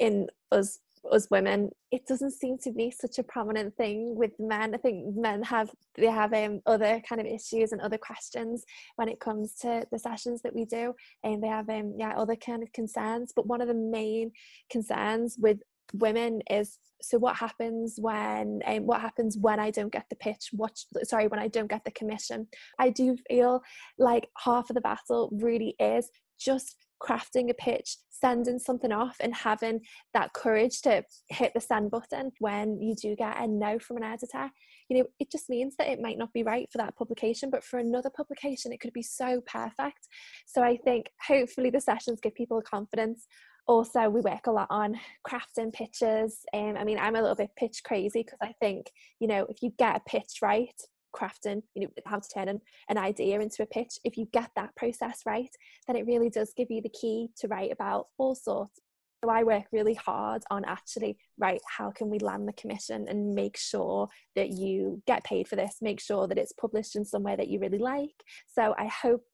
in 0.00 0.26
us 0.50 0.80
us 1.12 1.28
women 1.30 1.70
it 1.92 2.06
doesn't 2.06 2.32
seem 2.32 2.58
to 2.58 2.72
be 2.72 2.90
such 2.90 3.18
a 3.18 3.22
prominent 3.22 3.74
thing 3.76 4.16
with 4.16 4.32
men. 4.38 4.74
I 4.74 4.78
think 4.78 5.16
men 5.16 5.42
have 5.44 5.70
they 5.96 6.06
have 6.06 6.32
um, 6.34 6.60
other 6.66 7.00
kind 7.08 7.20
of 7.20 7.26
issues 7.26 7.72
and 7.72 7.80
other 7.80 7.98
questions 7.98 8.64
when 8.96 9.08
it 9.08 9.20
comes 9.20 9.54
to 9.62 9.86
the 9.92 9.98
sessions 9.98 10.42
that 10.42 10.54
we 10.54 10.64
do 10.64 10.94
and 11.22 11.42
they 11.42 11.48
have 11.48 11.68
um, 11.70 11.94
yeah 11.98 12.12
other 12.16 12.36
kind 12.36 12.62
of 12.62 12.72
concerns. 12.72 13.32
But 13.34 13.46
one 13.46 13.60
of 13.60 13.68
the 13.68 13.74
main 13.74 14.32
concerns 14.70 15.36
with 15.38 15.58
women 15.94 16.42
is 16.50 16.78
so 17.00 17.18
what 17.18 17.36
happens 17.36 17.96
when 17.98 18.60
um, 18.66 18.86
what 18.86 19.00
happens 19.00 19.38
when 19.38 19.60
i 19.60 19.70
don't 19.70 19.92
get 19.92 20.06
the 20.10 20.16
pitch 20.16 20.48
what 20.50 20.76
sorry 21.04 21.28
when 21.28 21.38
i 21.38 21.46
don't 21.46 21.70
get 21.70 21.84
the 21.84 21.90
commission? 21.92 22.48
I 22.78 22.90
do 22.90 23.16
feel 23.28 23.62
like 23.96 24.28
half 24.36 24.68
of 24.68 24.74
the 24.74 24.80
battle 24.80 25.30
really 25.32 25.76
is 25.78 26.10
just 26.38 26.76
crafting 27.02 27.50
a 27.50 27.54
pitch 27.54 27.96
sending 28.10 28.58
something 28.58 28.92
off 28.92 29.16
and 29.20 29.34
having 29.34 29.80
that 30.14 30.32
courage 30.32 30.80
to 30.82 31.04
hit 31.28 31.52
the 31.54 31.60
send 31.60 31.90
button 31.90 32.30
when 32.38 32.80
you 32.80 32.94
do 32.94 33.14
get 33.16 33.38
a 33.38 33.46
no 33.46 33.78
from 33.78 33.98
an 33.98 34.02
editor. 34.02 34.50
You 34.88 34.98
know 34.98 35.06
it 35.18 35.30
just 35.30 35.48
means 35.48 35.74
that 35.76 35.88
it 35.88 36.00
might 36.00 36.18
not 36.18 36.32
be 36.32 36.42
right 36.42 36.68
for 36.70 36.78
that 36.78 36.96
publication 36.96 37.50
but 37.50 37.64
for 37.64 37.78
another 37.78 38.10
publication 38.10 38.72
it 38.72 38.80
could 38.80 38.92
be 38.92 39.02
so 39.02 39.40
perfect. 39.46 40.08
So 40.46 40.62
i 40.62 40.76
think 40.76 41.10
hopefully 41.26 41.70
the 41.70 41.80
sessions 41.80 42.20
give 42.22 42.34
people 42.34 42.62
confidence. 42.62 43.26
Also 43.68 44.08
we 44.08 44.20
work 44.20 44.46
a 44.46 44.52
lot 44.52 44.68
on 44.70 44.98
crafting 45.28 45.72
pitches. 45.72 46.40
Um, 46.54 46.76
i 46.76 46.84
mean 46.84 46.98
i'm 46.98 47.16
a 47.16 47.20
little 47.20 47.36
bit 47.36 47.50
pitch 47.56 47.82
crazy 47.84 48.22
because 48.22 48.38
i 48.42 48.52
think 48.60 48.90
you 49.20 49.28
know 49.28 49.46
if 49.48 49.62
you 49.62 49.72
get 49.78 49.96
a 49.96 50.10
pitch 50.10 50.38
right 50.40 50.80
crafting 51.16 51.62
you 51.74 51.82
know 51.82 51.88
how 52.06 52.18
to 52.18 52.28
turn 52.28 52.48
an, 52.48 52.60
an 52.88 52.98
idea 52.98 53.40
into 53.40 53.62
a 53.62 53.66
pitch 53.66 53.98
if 54.04 54.16
you 54.16 54.26
get 54.32 54.50
that 54.56 54.74
process 54.76 55.20
right 55.26 55.50
then 55.86 55.96
it 55.96 56.06
really 56.06 56.30
does 56.30 56.52
give 56.56 56.70
you 56.70 56.82
the 56.82 56.90
key 57.00 57.28
to 57.36 57.48
write 57.48 57.72
about 57.72 58.08
all 58.18 58.34
sorts 58.34 58.80
so 59.24 59.30
I 59.30 59.44
work 59.44 59.64
really 59.72 59.94
hard 59.94 60.44
on 60.50 60.64
actually, 60.66 61.16
right, 61.38 61.60
how 61.66 61.90
can 61.90 62.10
we 62.10 62.18
land 62.18 62.46
the 62.46 62.52
commission 62.52 63.06
and 63.08 63.34
make 63.34 63.56
sure 63.56 64.08
that 64.34 64.50
you 64.50 65.02
get 65.06 65.24
paid 65.24 65.48
for 65.48 65.56
this, 65.56 65.78
make 65.80 66.00
sure 66.00 66.28
that 66.28 66.38
it's 66.38 66.52
published 66.52 66.96
in 66.96 67.04
somewhere 67.04 67.36
that 67.36 67.48
you 67.48 67.58
really 67.58 67.78
like. 67.78 68.14
So 68.46 68.74
I 68.78 68.86
hope 68.86 69.24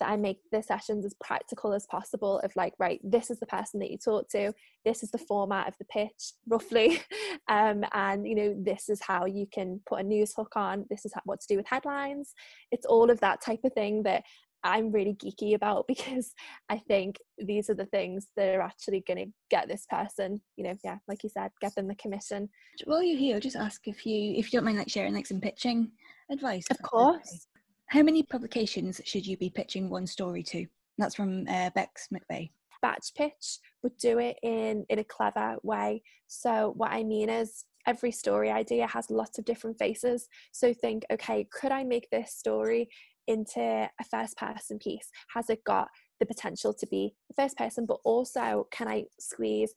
that 0.00 0.08
I 0.08 0.16
make 0.16 0.38
the 0.52 0.62
sessions 0.62 1.04
as 1.04 1.14
practical 1.22 1.72
as 1.72 1.86
possible 1.86 2.40
of 2.40 2.54
like, 2.56 2.74
right, 2.78 3.00
this 3.02 3.30
is 3.30 3.38
the 3.38 3.46
person 3.46 3.80
that 3.80 3.90
you 3.90 3.98
talk 3.98 4.28
to, 4.30 4.52
this 4.84 5.02
is 5.02 5.10
the 5.10 5.18
format 5.18 5.68
of 5.68 5.74
the 5.78 5.84
pitch, 5.86 6.32
roughly. 6.48 7.00
Um, 7.48 7.84
and 7.92 8.26
you 8.26 8.34
know, 8.34 8.56
this 8.58 8.88
is 8.88 9.00
how 9.00 9.24
you 9.24 9.46
can 9.52 9.80
put 9.86 10.00
a 10.00 10.02
news 10.02 10.32
hook 10.34 10.54
on, 10.56 10.84
this 10.90 11.04
is 11.04 11.12
what 11.26 11.40
to 11.40 11.46
do 11.48 11.56
with 11.56 11.68
headlines. 11.68 12.34
It's 12.72 12.86
all 12.86 13.08
of 13.08 13.20
that 13.20 13.40
type 13.40 13.60
of 13.62 13.72
thing 13.72 14.02
that 14.02 14.24
I'm 14.64 14.90
really 14.90 15.14
geeky 15.14 15.54
about 15.54 15.86
because 15.88 16.32
I 16.68 16.78
think 16.78 17.18
these 17.38 17.70
are 17.70 17.74
the 17.74 17.86
things 17.86 18.28
that 18.36 18.54
are 18.54 18.62
actually 18.62 19.04
going 19.06 19.26
to 19.26 19.32
get 19.50 19.68
this 19.68 19.86
person, 19.88 20.40
you 20.56 20.64
know, 20.64 20.74
yeah, 20.84 20.96
like 21.06 21.22
you 21.22 21.30
said, 21.30 21.50
get 21.60 21.74
them 21.74 21.88
the 21.88 21.94
commission. 21.94 22.48
While 22.84 23.02
you're 23.02 23.18
here, 23.18 23.36
I'll 23.36 23.40
just 23.40 23.56
ask 23.56 23.86
if 23.86 24.04
you, 24.04 24.34
if 24.36 24.52
you 24.52 24.58
don't 24.58 24.64
mind, 24.64 24.78
like 24.78 24.90
sharing 24.90 25.14
like 25.14 25.26
some 25.26 25.40
pitching 25.40 25.92
advice. 26.30 26.66
Of 26.70 26.82
course. 26.82 27.46
How 27.88 28.02
many 28.02 28.24
publications 28.24 29.00
should 29.04 29.26
you 29.26 29.36
be 29.36 29.48
pitching 29.48 29.88
one 29.88 30.06
story 30.06 30.42
to? 30.44 30.66
That's 30.98 31.14
from 31.14 31.46
uh, 31.48 31.70
Bex 31.70 32.08
McVeigh. 32.12 32.50
Batch 32.82 33.14
pitch, 33.14 33.58
but 33.82 33.96
do 33.98 34.18
it 34.18 34.36
in 34.42 34.84
in 34.88 34.98
a 34.98 35.04
clever 35.04 35.56
way. 35.62 36.02
So 36.26 36.72
what 36.76 36.90
I 36.90 37.04
mean 37.04 37.28
is 37.28 37.64
every 37.86 38.10
story 38.10 38.50
idea 38.50 38.86
has 38.88 39.10
lots 39.10 39.38
of 39.38 39.44
different 39.44 39.78
faces. 39.78 40.28
So 40.52 40.74
think, 40.74 41.04
okay, 41.12 41.46
could 41.52 41.70
I 41.70 41.84
make 41.84 42.08
this 42.10 42.32
story 42.32 42.88
into 43.28 43.60
a 43.60 44.04
first 44.10 44.36
person 44.36 44.78
piece? 44.78 45.08
Has 45.34 45.48
it 45.48 45.62
got 45.64 45.88
the 46.18 46.26
potential 46.26 46.74
to 46.74 46.86
be 46.88 47.14
the 47.28 47.40
first 47.40 47.56
person, 47.56 47.86
but 47.86 47.98
also 48.04 48.66
can 48.72 48.88
I 48.88 49.04
squeeze 49.20 49.72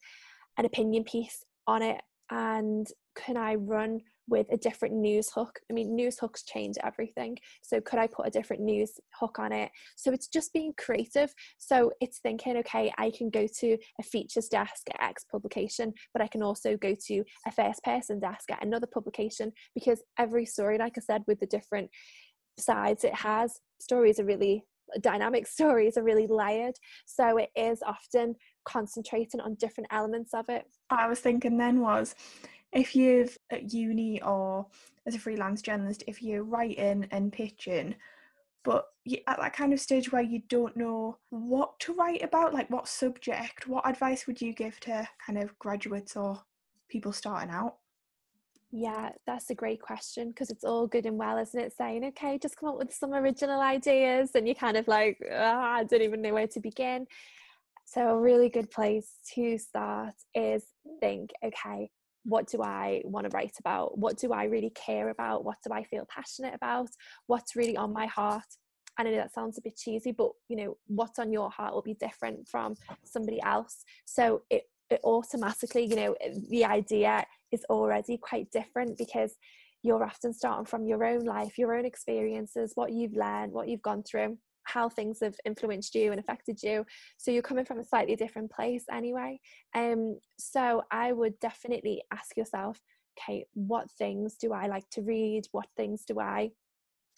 an 0.58 0.65
opinion 0.65 1.04
piece 1.04 1.43
on 1.67 1.84
it? 1.84 2.02
And 2.32 2.88
can 3.15 3.38
I 3.38 3.56
run 3.56 4.02
with 4.30 4.48
a 4.52 4.58
different 4.58 4.96
news 4.96 5.30
hook. 5.30 5.60
I 5.70 5.74
mean, 5.74 5.96
news 5.96 6.20
hooks 6.20 6.44
change 6.44 6.76
everything. 6.84 7.38
So, 7.62 7.82
could 7.82 8.00
I 8.00 8.08
put 8.08 8.28
a 8.28 8.30
different 8.30 8.62
news 8.62 9.00
hook 9.20 9.39
on 9.39 9.52
it? 9.52 9.72
So, 9.98 10.12
it's 10.12 10.28
just 10.28 10.54
being 10.54 10.74
creative. 10.78 11.34
So, 11.58 11.92
it's 12.02 12.20
thinking, 12.20 12.58
okay, 12.58 12.92
I 12.98 13.12
can 13.12 13.30
go 13.30 13.48
to 13.60 13.78
a 14.00 14.04
features 14.04 14.48
desk 14.48 14.84
at 14.94 15.02
X 15.02 15.26
publication, 15.32 15.94
but 16.13 16.22
I 16.22 16.28
can 16.28 16.44
also 16.44 16.78
go 16.78 16.96
to 17.08 17.24
a 17.48 17.52
first 17.52 17.84
person 17.84 18.20
desk 18.20 18.52
at 18.52 18.63
another 18.63 18.88
publication 18.88 19.52
because 19.74 20.02
every 20.18 20.46
story, 20.46 20.78
like 20.78 20.94
I 20.98 21.02
said, 21.02 21.24
with 21.28 21.39
the 21.39 21.48
different 21.48 21.89
sides 22.60 23.04
it 23.04 23.15
has, 23.15 23.60
stories 23.80 24.20
are 24.20 24.26
really 24.26 24.63
dynamic 25.02 25.46
stories 25.58 25.98
are 25.98 26.04
really 26.04 26.28
layered. 26.28 26.76
So, 27.06 27.38
it 27.38 27.50
is 27.56 27.82
often 27.86 28.36
concentrating 28.65 29.42
on 29.42 29.56
different 29.56 29.88
elements 29.92 30.34
of 30.34 30.46
it. 30.50 30.65
I 30.89 31.08
was 31.08 31.20
thinking 31.20 31.58
then 31.58 31.80
was 31.82 32.15
if 32.71 32.95
you've 32.95 33.38
at 33.49 33.73
uni 33.73 34.21
or 34.21 34.67
as 35.05 35.15
a 35.15 35.19
freelance 35.19 35.62
journalist, 35.62 36.03
if 36.08 36.21
you're 36.21 36.43
writing 36.43 37.08
and 37.12 37.32
pitching, 37.32 37.95
but 38.63 38.86
at 39.27 39.39
that 39.39 39.53
kind 39.53 39.73
of 39.73 39.79
stage 39.79 40.12
where 40.12 40.21
you 40.21 40.41
don't 40.49 40.75
know 40.77 41.17
what 41.29 41.79
to 41.79 41.93
write 41.93 42.23
about, 42.23 42.53
like 42.53 42.69
what 42.69 42.88
subject, 42.88 43.67
what 43.67 43.88
advice 43.88 44.27
would 44.27 44.41
you 44.41 44.53
give 44.53 44.79
to 44.82 45.08
kind 45.25 45.39
of 45.39 45.58
graduates 45.60 46.15
or 46.15 46.41
people 46.89 47.13
starting 47.13 47.49
out? 47.49 47.75
Yeah, 48.71 49.10
that's 49.25 49.49
a 49.49 49.55
great 49.55 49.82
question 49.82 50.29
because 50.29 50.51
it's 50.51 50.63
all 50.63 50.86
good 50.86 51.08
and 51.08 51.17
well, 51.17 51.39
isn't 51.39 51.60
it? 51.60 51.73
Saying, 51.75 52.05
okay, 52.05 52.38
just 52.38 52.58
come 52.58 52.69
up 52.69 52.77
with 52.77 52.93
some 52.93 53.13
original 53.13 53.62
ideas, 53.62 54.32
and 54.36 54.45
you're 54.45 54.53
kind 54.53 54.77
of 54.77 54.88
like, 54.88 55.17
oh, 55.32 55.36
I 55.36 55.86
don't 55.86 56.03
even 56.03 56.21
know 56.21 56.34
where 56.34 56.47
to 56.47 56.60
begin. 56.60 57.08
So, 57.86 58.10
a 58.10 58.19
really 58.19 58.49
good 58.49 58.69
place 58.69 59.13
to 59.34 59.58
start 59.58 60.13
is 60.36 60.63
think, 60.99 61.32
okay, 61.43 61.89
what 62.30 62.48
do 62.48 62.62
I 62.62 63.02
want 63.04 63.30
to 63.30 63.36
write 63.36 63.56
about? 63.60 63.98
What 63.98 64.18
do 64.18 64.32
I 64.32 64.46
really 64.46 64.70
care 64.72 65.10
about? 65.10 65.44
What 65.44 65.58
do 65.65 65.74
I 65.74 65.84
feel 65.84 66.06
passionate 66.08 66.54
about? 66.54 66.89
What's 67.28 67.56
really 67.56 67.76
on 67.76 67.92
my 67.92 68.06
heart? 68.06 68.46
I 68.98 69.04
know 69.04 69.15
that 69.15 69.34
sounds 69.34 69.58
a 69.58 69.62
bit 69.62 69.78
cheesy, 69.78 70.12
but 70.12 70.32
you 70.48 70.58
know, 70.58 70.78
what's 70.88 71.20
on 71.20 71.32
your 71.32 71.50
heart 71.50 71.74
will 71.74 71.82
be 71.82 71.96
different 71.96 72.48
from 72.48 72.76
somebody 73.04 73.42
else. 73.42 73.84
So 74.06 74.44
it, 74.50 74.63
it 74.89 75.00
automatically, 75.04 75.86
you 75.86 75.96
know, 75.96 76.15
the 76.50 76.65
idea 76.65 77.26
is 77.52 77.65
already 77.70 78.18
quite 78.18 78.52
different 78.52 78.98
because 78.98 79.36
you're 79.82 80.04
often 80.04 80.34
starting 80.34 80.65
from 80.65 80.86
your 80.86 81.06
own 81.06 81.22
life, 81.22 81.58
your 81.58 81.74
own 81.76 81.86
experiences, 81.86 82.74
what 82.76 82.92
you've 82.92 83.13
learned, 83.13 83.54
what 83.54 83.70
you've 83.70 83.82
gone 83.82 84.04
through 84.04 84.38
how 84.73 84.89
things 84.89 85.19
have 85.21 85.36
influenced 85.45 85.95
you 85.95 86.12
and 86.12 86.19
affected 86.19 86.62
you. 86.62 86.86
So 87.17 87.32
you're 87.32 87.41
coming 87.41 87.65
from 87.65 87.79
a 87.79 87.84
slightly 87.84 88.15
different 88.15 88.51
place 88.51 88.86
anyway. 88.91 89.39
Um 89.75 90.19
so 90.38 90.84
i 90.91 91.12
would 91.12 91.39
definitely 91.39 92.01
ask 92.12 92.38
yourself 92.38 92.79
okay 93.17 93.45
what 93.53 93.91
things 93.91 94.36
do 94.36 94.53
i 94.53 94.67
like 94.67 94.89
to 94.91 95.01
read? 95.01 95.43
What 95.51 95.67
things 95.75 96.03
do 96.05 96.19
i 96.19 96.51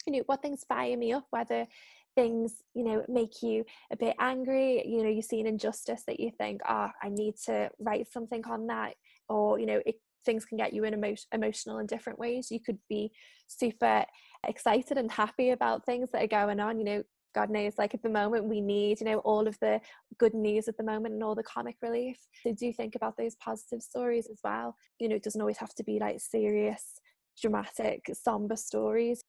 you 0.06 0.12
know 0.14 0.22
what 0.26 0.42
things 0.42 0.64
fire 0.68 0.96
me 0.96 1.12
up? 1.12 1.26
Whether 1.30 1.66
things 2.14 2.62
you 2.74 2.84
know 2.84 3.04
make 3.08 3.42
you 3.42 3.64
a 3.90 3.96
bit 3.96 4.14
angry 4.20 4.86
you 4.86 5.02
know 5.02 5.08
you 5.08 5.22
see 5.22 5.40
an 5.40 5.46
injustice 5.46 6.02
that 6.06 6.20
you 6.20 6.30
think 6.36 6.60
oh, 6.68 6.90
i 7.02 7.08
need 7.08 7.34
to 7.42 7.70
write 7.78 8.06
something 8.12 8.44
on 8.44 8.66
that 8.66 8.92
or 9.30 9.58
you 9.58 9.64
know 9.64 9.80
it, 9.86 9.96
things 10.24 10.44
can 10.44 10.58
get 10.58 10.72
you 10.72 10.84
in 10.84 10.94
emo- 10.94 11.14
emotional 11.32 11.78
in 11.78 11.86
different 11.86 12.18
ways. 12.18 12.50
You 12.50 12.60
could 12.60 12.78
be 12.88 13.12
super 13.46 14.04
excited 14.46 14.98
and 14.98 15.10
happy 15.10 15.50
about 15.50 15.84
things 15.84 16.08
that 16.12 16.22
are 16.22 16.26
going 16.26 16.58
on 16.58 16.78
you 16.78 16.84
know 16.84 17.02
God 17.34 17.50
knows, 17.50 17.74
like 17.78 17.94
at 17.94 18.02
the 18.02 18.08
moment, 18.08 18.44
we 18.44 18.60
need, 18.60 19.00
you 19.00 19.06
know, 19.06 19.18
all 19.18 19.46
of 19.46 19.58
the 19.60 19.80
good 20.18 20.34
news 20.34 20.68
at 20.68 20.76
the 20.76 20.82
moment 20.82 21.14
and 21.14 21.22
all 21.22 21.34
the 21.34 21.42
comic 21.42 21.76
relief. 21.82 22.18
So 22.42 22.52
do 22.52 22.72
think 22.72 22.94
about 22.94 23.16
those 23.16 23.34
positive 23.36 23.82
stories 23.82 24.28
as 24.30 24.38
well. 24.44 24.76
You 24.98 25.08
know, 25.08 25.16
it 25.16 25.22
doesn't 25.22 25.40
always 25.40 25.58
have 25.58 25.74
to 25.76 25.84
be 25.84 25.98
like 25.98 26.20
serious, 26.20 27.00
dramatic, 27.40 28.04
somber 28.12 28.56
stories. 28.56 29.22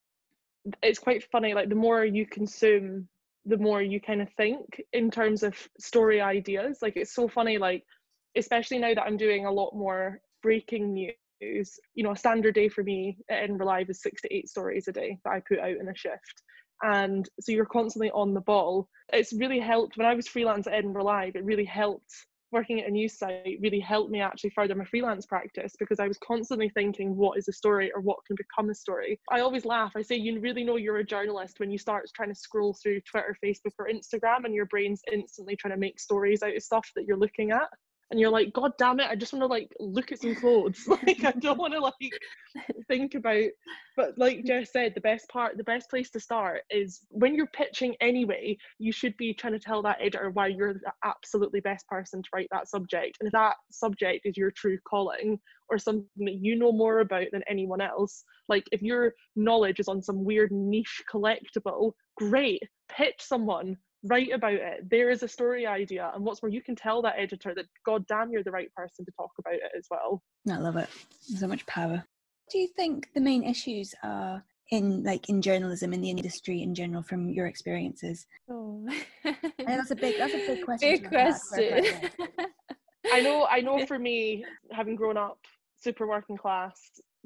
It's 0.81 0.99
quite 0.99 1.23
funny, 1.31 1.53
like 1.53 1.69
the 1.69 1.75
more 1.75 2.05
you 2.05 2.25
consume, 2.25 3.07
the 3.45 3.57
more 3.57 3.81
you 3.81 3.99
kind 3.99 4.21
of 4.21 4.29
think 4.37 4.81
in 4.93 5.11
terms 5.11 5.43
of 5.43 5.55
story 5.79 6.21
ideas. 6.21 6.79
Like 6.81 6.95
it's 6.95 7.13
so 7.13 7.27
funny, 7.27 7.57
like, 7.57 7.83
especially 8.37 8.79
now 8.79 8.93
that 8.93 9.03
I'm 9.03 9.17
doing 9.17 9.45
a 9.45 9.51
lot 9.51 9.75
more 9.75 10.19
breaking 10.41 10.93
news. 10.93 11.79
You 11.93 12.03
know, 12.03 12.11
a 12.11 12.17
standard 12.17 12.55
day 12.55 12.69
for 12.69 12.83
me 12.83 13.17
at 13.29 13.43
Edinburgh 13.43 13.67
Live 13.67 13.89
is 13.89 14.01
six 14.01 14.21
to 14.21 14.33
eight 14.33 14.47
stories 14.47 14.87
a 14.87 14.93
day 14.93 15.19
that 15.25 15.31
I 15.31 15.41
put 15.45 15.59
out 15.59 15.75
in 15.77 15.89
a 15.89 15.95
shift 15.95 16.43
and 16.81 17.29
so 17.39 17.51
you're 17.51 17.65
constantly 17.65 18.11
on 18.11 18.33
the 18.33 18.41
ball. 18.41 18.89
It's 19.11 19.33
really 19.33 19.59
helped 19.59 19.97
when 19.97 20.07
I 20.07 20.15
was 20.15 20.27
freelance 20.27 20.67
at 20.67 20.73
Edinburgh 20.73 21.05
Live. 21.05 21.35
It 21.35 21.45
really 21.45 21.65
helped 21.65 22.11
working 22.53 22.79
at 22.79 22.87
a 22.87 22.91
news 22.91 23.17
site 23.17 23.57
really 23.61 23.79
helped 23.79 24.11
me 24.11 24.21
actually 24.21 24.51
further 24.51 24.75
my 24.75 24.85
freelance 24.85 25.25
practice 25.25 25.73
because 25.77 25.99
I 25.99 26.07
was 26.07 26.19
constantly 26.25 26.69
thinking, 26.69 27.15
what 27.17 27.37
is 27.37 27.47
a 27.47 27.51
story 27.51 27.91
or 27.93 27.99
what 27.99 28.19
can 28.27 28.37
become 28.37 28.69
a 28.69 28.75
story? 28.75 29.19
I 29.29 29.39
always 29.39 29.65
laugh. 29.65 29.93
I 29.95 30.03
say, 30.03 30.15
you 30.15 30.39
really 30.39 30.63
know 30.63 30.77
you're 30.77 30.97
a 30.97 31.03
journalist 31.03 31.59
when 31.59 31.71
you 31.71 31.79
start 31.79 32.05
trying 32.15 32.29
to 32.29 32.35
scroll 32.35 32.77
through 32.81 33.01
Twitter, 33.01 33.35
Facebook, 33.43 33.73
or 33.79 33.89
Instagram 33.89 34.45
and 34.45 34.53
your 34.53 34.67
brain's 34.67 35.01
instantly 35.11 35.55
trying 35.55 35.73
to 35.73 35.79
make 35.79 35.99
stories 35.99 36.43
out 36.43 36.55
of 36.55 36.63
stuff 36.63 36.87
that 36.95 37.05
you're 37.05 37.17
looking 37.17 37.51
at 37.51 37.67
and 38.13 38.19
you're 38.19 38.29
like 38.29 38.53
god 38.53 38.71
damn 38.77 38.99
it 38.99 39.09
i 39.09 39.15
just 39.15 39.33
want 39.33 39.41
to 39.41 39.47
like 39.47 39.71
look 39.79 40.11
at 40.11 40.21
some 40.21 40.35
clothes. 40.35 40.87
Like 40.87 41.23
i 41.25 41.31
don't 41.31 41.57
want 41.57 41.73
to 41.73 41.79
like 41.79 42.13
think 42.87 43.15
about 43.15 43.49
but 43.97 44.13
like 44.17 44.45
jess 44.45 44.71
said 44.71 44.93
the 44.93 45.01
best 45.01 45.27
part 45.29 45.57
the 45.57 45.63
best 45.63 45.89
place 45.89 46.11
to 46.11 46.19
start 46.19 46.61
is 46.69 47.01
when 47.09 47.33
you're 47.33 47.47
pitching 47.47 47.95
anyway 48.01 48.55
you 48.77 48.91
should 48.91 49.17
be 49.17 49.33
trying 49.33 49.53
to 49.53 49.59
tell 49.59 49.81
that 49.81 49.97
editor 49.99 50.29
why 50.29 50.47
you're 50.47 50.75
the 50.75 50.93
absolutely 51.03 51.59
best 51.59 51.87
person 51.87 52.21
to 52.21 52.29
write 52.33 52.47
that 52.51 52.69
subject 52.69 53.17
and 53.19 53.27
if 53.27 53.33
that 53.33 53.55
subject 53.71 54.21
is 54.25 54.37
your 54.37 54.51
true 54.51 54.77
calling 54.87 55.39
or 55.69 55.79
something 55.79 56.05
that 56.17 56.35
you 56.39 56.55
know 56.55 56.71
more 56.71 56.99
about 56.99 57.25
than 57.31 57.41
anyone 57.49 57.81
else 57.81 58.23
like 58.47 58.65
if 58.71 58.83
your 58.83 59.13
knowledge 59.35 59.79
is 59.79 59.87
on 59.87 60.03
some 60.03 60.23
weird 60.23 60.51
niche 60.51 61.01
collectible 61.11 61.93
great 62.17 62.61
pitch 62.89 63.15
someone 63.19 63.75
write 64.03 64.31
about 64.31 64.53
it. 64.53 64.89
There 64.89 65.09
is 65.09 65.23
a 65.23 65.27
story 65.27 65.65
idea, 65.65 66.11
and 66.13 66.23
what's 66.23 66.41
more, 66.43 66.49
you 66.49 66.61
can 66.61 66.75
tell 66.75 67.01
that 67.01 67.15
editor 67.17 67.53
that 67.55 67.65
God 67.85 68.05
damn, 68.07 68.31
you're 68.31 68.43
the 68.43 68.51
right 68.51 68.73
person 68.75 69.05
to 69.05 69.11
talk 69.11 69.31
about 69.39 69.53
it 69.53 69.71
as 69.77 69.87
well. 69.89 70.21
I 70.49 70.57
love 70.57 70.77
it. 70.77 70.89
so 71.21 71.47
much 71.47 71.65
power. 71.65 72.03
Do 72.51 72.57
you 72.57 72.67
think 72.67 73.09
the 73.13 73.21
main 73.21 73.43
issues 73.43 73.95
are 74.03 74.43
in 74.71 75.03
like 75.03 75.29
in 75.29 75.41
journalism 75.41 75.93
in 75.93 76.01
the 76.01 76.09
industry 76.09 76.61
in 76.61 76.75
general 76.75 77.03
from 77.03 77.29
your 77.29 77.47
experiences? 77.47 78.25
Oh, 78.49 78.85
that's 79.23 79.91
a 79.91 79.95
big 79.95 80.17
that's 80.17 80.33
a 80.33 80.37
big 80.37 80.65
question. 80.65 80.89
Big 80.89 81.07
question. 81.09 81.85
I 83.11 83.21
know. 83.21 83.45
I 83.45 83.61
know. 83.61 83.85
For 83.85 83.99
me, 83.99 84.45
having 84.71 84.95
grown 84.95 85.17
up 85.17 85.39
super 85.77 86.07
working 86.07 86.37
class, 86.37 86.79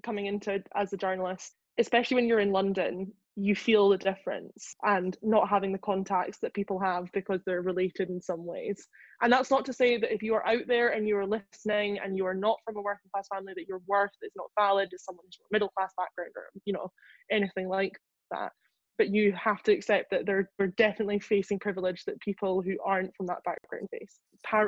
coming 0.04 0.28
into 0.28 0.64
as 0.76 0.94
a 0.94 0.98
journalist, 0.98 1.54
especially 1.78 2.16
when 2.16 2.28
you're 2.28 2.40
in 2.40 2.52
London, 2.52 3.12
you 3.40 3.56
feel 3.56 3.90
the 3.90 3.98
difference 3.98 4.76
and 4.82 5.16
not 5.22 5.48
having 5.48 5.72
the 5.72 5.78
contacts 5.78 6.40
that 6.42 6.56
people 6.56 6.80
have 6.80 7.08
because 7.14 7.40
they're 7.46 7.62
related 7.62 8.10
in 8.10 8.20
some 8.20 8.44
ways. 8.44 8.88
And 9.22 9.32
that's 9.32 9.52
not 9.52 9.64
to 9.66 9.74
say 9.74 9.98
that 10.00 10.12
if 10.12 10.24
you 10.24 10.34
are 10.34 10.46
out 10.46 10.66
there 10.68 10.90
and 10.90 11.08
you 11.08 11.16
are 11.18 11.26
listening 11.26 12.00
and 12.04 12.18
you 12.18 12.26
are 12.26 12.34
not 12.34 12.58
from 12.66 12.78
a 12.78 12.82
working 12.82 13.12
class 13.14 13.28
family, 13.32 13.54
that 13.56 13.68
your 13.68 13.82
worth 13.86 14.12
is 14.24 14.32
not 14.36 14.48
valid 14.60 14.90
as 14.92 15.04
someone 15.04 15.26
from 15.26 15.46
a 15.52 15.54
middle 15.54 15.70
class 15.78 15.94
background 15.96 16.32
or 16.36 16.46
you 16.66 16.74
know 16.74 16.92
anything 17.32 17.70
like 17.70 17.94
that. 18.32 18.54
But 18.98 19.10
you 19.10 19.34
have 19.34 19.62
to 19.64 19.72
accept 19.72 20.10
that 20.10 20.26
they're, 20.26 20.50
they're 20.58 20.68
definitely 20.70 21.20
facing 21.20 21.60
privilege 21.60 22.06
that 22.06 22.20
people 22.20 22.64
who 22.64 22.76
aren't 22.84 23.16
from 23.16 23.28
that 23.28 23.44
background 23.46 23.90
face. 23.92 24.20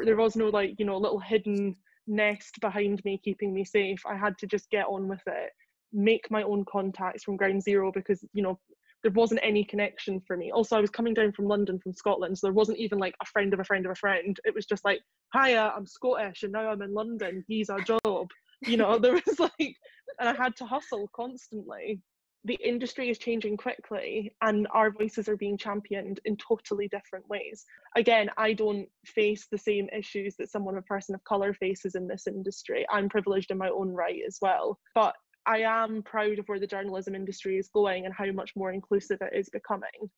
There 0.06 0.16
was 0.16 0.36
no 0.36 0.50
like 0.50 0.76
you 0.78 0.86
know 0.86 0.98
little 0.98 1.20
hidden 1.20 1.76
nest 2.06 2.60
behind 2.62 3.04
me 3.04 3.20
keeping 3.24 3.52
me 3.52 3.66
safe. 3.66 4.04
I 4.06 4.16
had 4.16 4.38
to 4.38 4.48
just 4.48 4.70
get 4.70 4.86
on 4.86 5.08
with 5.08 5.24
it 5.26 5.50
make 5.94 6.30
my 6.30 6.44
own 6.44 6.66
contacts 6.66 7.24
from 7.24 7.38
ground 7.38 7.64
zero 7.64 7.92
because 7.92 8.24
you 8.34 8.44
know 8.44 8.60
there 9.04 9.12
wasn't 9.12 9.40
any 9.44 9.64
connection 9.64 10.20
for 10.22 10.36
me. 10.36 10.52
Also 10.52 10.78
i 10.78 10.82
was 10.82 10.90
coming 10.90 11.14
down 11.14 11.32
from 11.32 11.48
london 11.48 11.80
from 11.80 11.94
scotland 11.94 12.38
so 12.38 12.48
there 12.48 12.54
wasn't 12.54 12.78
even 12.78 13.00
like 13.00 13.16
a 13.22 13.26
friend 13.26 13.54
of 13.54 13.60
a 13.60 13.64
friend 13.64 13.86
of 13.86 13.92
a 13.92 13.96
friend. 13.96 14.40
It 14.44 14.54
was 14.54 14.66
just 14.66 14.86
like 14.86 15.02
hiya 15.34 15.74
i'm 15.76 15.86
scottish 15.86 16.44
and 16.44 16.52
now 16.52 16.70
i'm 16.70 16.82
in 16.82 16.94
london. 16.94 17.44
He's 17.48 17.70
our 17.70 17.82
job. 17.82 18.28
You 18.62 18.78
know 18.78 19.00
there 19.00 19.14
was 19.14 19.40
like 19.40 19.76
and 20.20 20.30
i 20.30 20.34
had 20.34 20.56
to 20.58 20.66
hustle 20.66 21.10
constantly. 21.16 22.02
The 22.46 22.58
industry 22.64 23.10
is 23.10 23.18
changing 23.18 23.58
quickly 23.58 24.34
and 24.42 24.66
our 24.74 24.92
voices 24.92 25.28
are 25.28 25.36
being 25.36 25.58
championed 25.58 26.22
in 26.24 26.38
totally 26.38 26.88
different 26.88 27.28
ways. 27.30 27.66
Again 27.96 28.30
i 28.38 28.54
don't 28.54 28.88
face 29.06 29.48
the 29.50 29.58
same 29.58 29.88
issues 29.98 30.36
that 30.38 30.52
someone 30.52 30.78
a 30.78 30.82
person 30.84 31.16
of 31.16 31.24
color 31.24 31.54
faces 31.54 31.96
in 31.96 32.08
this 32.08 32.28
industry. 32.28 32.86
I'm 32.92 33.10
privileged 33.10 33.52
in 33.52 33.58
my 33.58 33.70
own 33.70 33.90
right 33.90 34.22
as 34.28 34.38
well. 34.42 34.78
But 34.94 35.16
I 35.46 35.60
am 35.60 36.04
proud 36.04 36.40
of 36.40 36.48
where 36.48 36.60
the 36.60 36.68
journalism 36.68 37.16
industry 37.16 37.58
is 37.58 37.70
going 37.70 38.06
and 38.06 38.14
how 38.14 38.32
much 38.32 38.52
more 38.56 38.72
inclusive 38.72 39.20
it 39.22 39.38
is 39.38 39.50
becoming. 39.50 40.10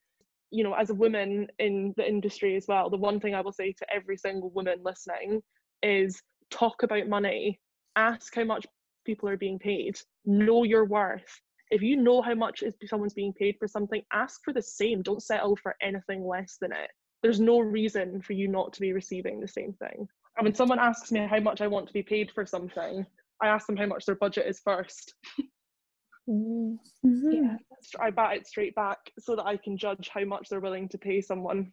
You 0.50 0.64
know, 0.64 0.74
as 0.74 0.90
a 0.90 0.96
woman 0.96 1.48
in 1.60 1.94
the 1.96 2.08
industry 2.08 2.56
as 2.58 2.66
well, 2.68 2.90
the 2.90 2.98
one 2.98 3.20
thing 3.20 3.34
I 3.34 3.42
will 3.42 3.54
say 3.54 3.72
to 3.74 3.94
every 3.94 4.18
single 4.18 4.50
woman 4.50 4.80
listening 4.84 5.42
is 5.82 6.22
talk 6.50 6.84
about 6.84 7.08
money, 7.08 7.60
ask 7.96 8.36
how 8.36 8.44
much 8.44 8.66
people 9.06 9.30
are 9.30 9.38
being 9.38 9.60
paid, 9.60 10.00
know 10.26 10.64
your 10.64 10.86
worth. 10.86 11.42
If 11.72 11.82
you 11.82 11.96
know 11.96 12.22
how 12.22 12.36
much 12.36 12.64
is 12.64 12.74
someone's 12.86 13.14
being 13.14 13.34
paid 13.34 13.56
for 13.58 13.68
something, 13.68 14.02
ask 14.12 14.42
for 14.44 14.52
the 14.52 14.62
same. 14.62 15.02
Don't 15.02 15.24
settle 15.24 15.56
for 15.56 15.76
anything 15.82 16.28
less 16.28 16.58
than 16.60 16.74
it. 16.74 16.90
There's 17.24 17.40
no 17.40 17.60
reason 17.60 18.22
for 18.22 18.34
you 18.34 18.50
not 18.50 18.74
to 18.74 18.82
be 18.82 18.92
receiving 18.92 19.40
the 19.40 19.48
same 19.48 19.74
thing. 19.74 20.08
And 20.38 20.46
when 20.46 20.56
someone 20.56 20.80
asks 20.80 21.12
me 21.12 21.26
how 21.26 21.40
much 21.40 21.62
I 21.62 21.68
want 21.68 21.88
to 21.88 21.94
be 21.94 22.04
paid 22.04 22.32
for 22.32 22.46
something, 22.46 23.06
I 23.41 23.47
ask 23.47 23.67
them 23.67 23.77
how 23.77 23.86
much 23.86 24.06
their 24.06 24.15
budget 24.15 24.45
is 24.47 24.62
1st 24.67 25.12
mm-hmm. 26.30 27.32
Yeah, 27.32 27.58
I 27.99 28.12
bat 28.12 28.38
it 28.38 28.47
straight 28.47 28.75
back 28.75 28.99
so 29.19 29.36
that 29.36 29.45
I 29.45 29.58
can 29.58 29.77
judge 29.77 30.10
how 30.13 30.23
much 30.25 30.49
they're 30.49 30.60
willing 30.60 30.88
to 30.89 30.97
pay 30.97 31.21
someone 31.21 31.71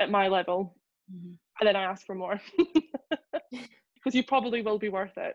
at 0.00 0.10
my 0.10 0.28
level, 0.28 0.76
mm-hmm. 1.12 1.32
and 1.60 1.66
then 1.66 1.76
I 1.76 1.82
ask 1.82 2.04
for 2.06 2.14
more 2.14 2.40
because 3.50 4.14
you 4.14 4.22
probably 4.24 4.62
will 4.62 4.78
be 4.78 4.88
worth 4.88 5.16
it. 5.16 5.34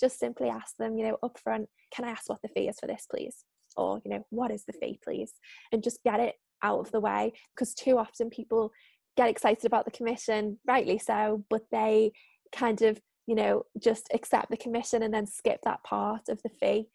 Just 0.00 0.18
simply 0.18 0.48
ask 0.48 0.76
them, 0.78 0.96
you 0.96 1.04
know, 1.06 1.18
upfront. 1.22 1.66
Can 1.94 2.04
I 2.04 2.10
ask 2.10 2.28
what 2.28 2.40
the 2.42 2.48
fee 2.48 2.68
is 2.68 2.78
for 2.80 2.86
this, 2.86 3.06
please? 3.10 3.44
Or 3.76 4.00
you 4.04 4.10
know, 4.10 4.24
what 4.30 4.50
is 4.50 4.64
the 4.64 4.72
fee, 4.72 4.98
please? 5.02 5.32
And 5.72 5.82
just 5.82 6.02
get 6.04 6.20
it 6.20 6.34
out 6.62 6.80
of 6.80 6.92
the 6.92 7.00
way 7.00 7.32
because 7.54 7.74
too 7.74 7.98
often 7.98 8.30
people 8.30 8.72
get 9.16 9.28
excited 9.28 9.64
about 9.64 9.84
the 9.84 9.90
commission, 9.90 10.58
rightly 10.66 10.98
so, 10.98 11.44
but 11.50 11.62
they 11.70 12.12
kind 12.52 12.82
of 12.82 13.00
you 13.26 13.34
know 13.34 13.64
just 13.78 14.08
accept 14.12 14.50
the 14.50 14.56
commission 14.56 15.02
and 15.02 15.12
then 15.12 15.26
skip 15.26 15.60
that 15.64 15.82
part 15.84 16.28
of 16.28 16.40
the 16.42 16.48
fee. 16.48 16.88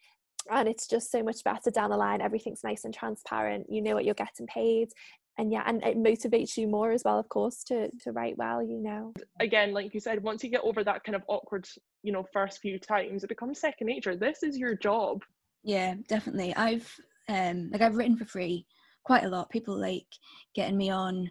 And 0.50 0.68
it's 0.68 0.86
just 0.86 1.10
so 1.10 1.22
much 1.22 1.44
better 1.44 1.70
down 1.70 1.90
the 1.90 1.96
line. 1.96 2.22
Everything's 2.22 2.64
nice 2.64 2.84
and 2.84 2.94
transparent. 2.94 3.66
You 3.68 3.82
know 3.82 3.94
what 3.94 4.04
you're 4.04 4.14
getting 4.14 4.46
paid. 4.46 4.88
And 5.36 5.52
yeah 5.52 5.62
and 5.66 5.84
it 5.84 5.96
motivates 5.96 6.56
you 6.56 6.66
more 6.66 6.90
as 6.90 7.04
well 7.04 7.18
of 7.18 7.28
course 7.28 7.62
to 7.64 7.90
to 8.02 8.12
write 8.12 8.36
well 8.36 8.62
you 8.62 8.82
know. 8.82 9.12
Again 9.40 9.72
like 9.72 9.94
you 9.94 10.00
said 10.00 10.22
once 10.22 10.42
you 10.42 10.50
get 10.50 10.62
over 10.64 10.82
that 10.82 11.04
kind 11.04 11.14
of 11.14 11.22
awkward 11.28 11.68
you 12.02 12.12
know 12.12 12.26
first 12.32 12.60
few 12.60 12.78
times 12.78 13.22
it 13.22 13.28
becomes 13.28 13.60
second 13.60 13.86
nature. 13.86 14.16
This 14.16 14.42
is 14.42 14.58
your 14.58 14.74
job. 14.74 15.22
Yeah 15.62 15.94
definitely. 16.08 16.54
I've 16.56 16.92
um 17.28 17.68
like 17.70 17.82
i've 17.82 17.96
written 17.96 18.16
for 18.16 18.24
free 18.24 18.66
quite 19.04 19.24
a 19.24 19.28
lot. 19.28 19.48
People 19.48 19.78
like 19.78 20.06
getting 20.54 20.76
me 20.76 20.90
on 20.90 21.30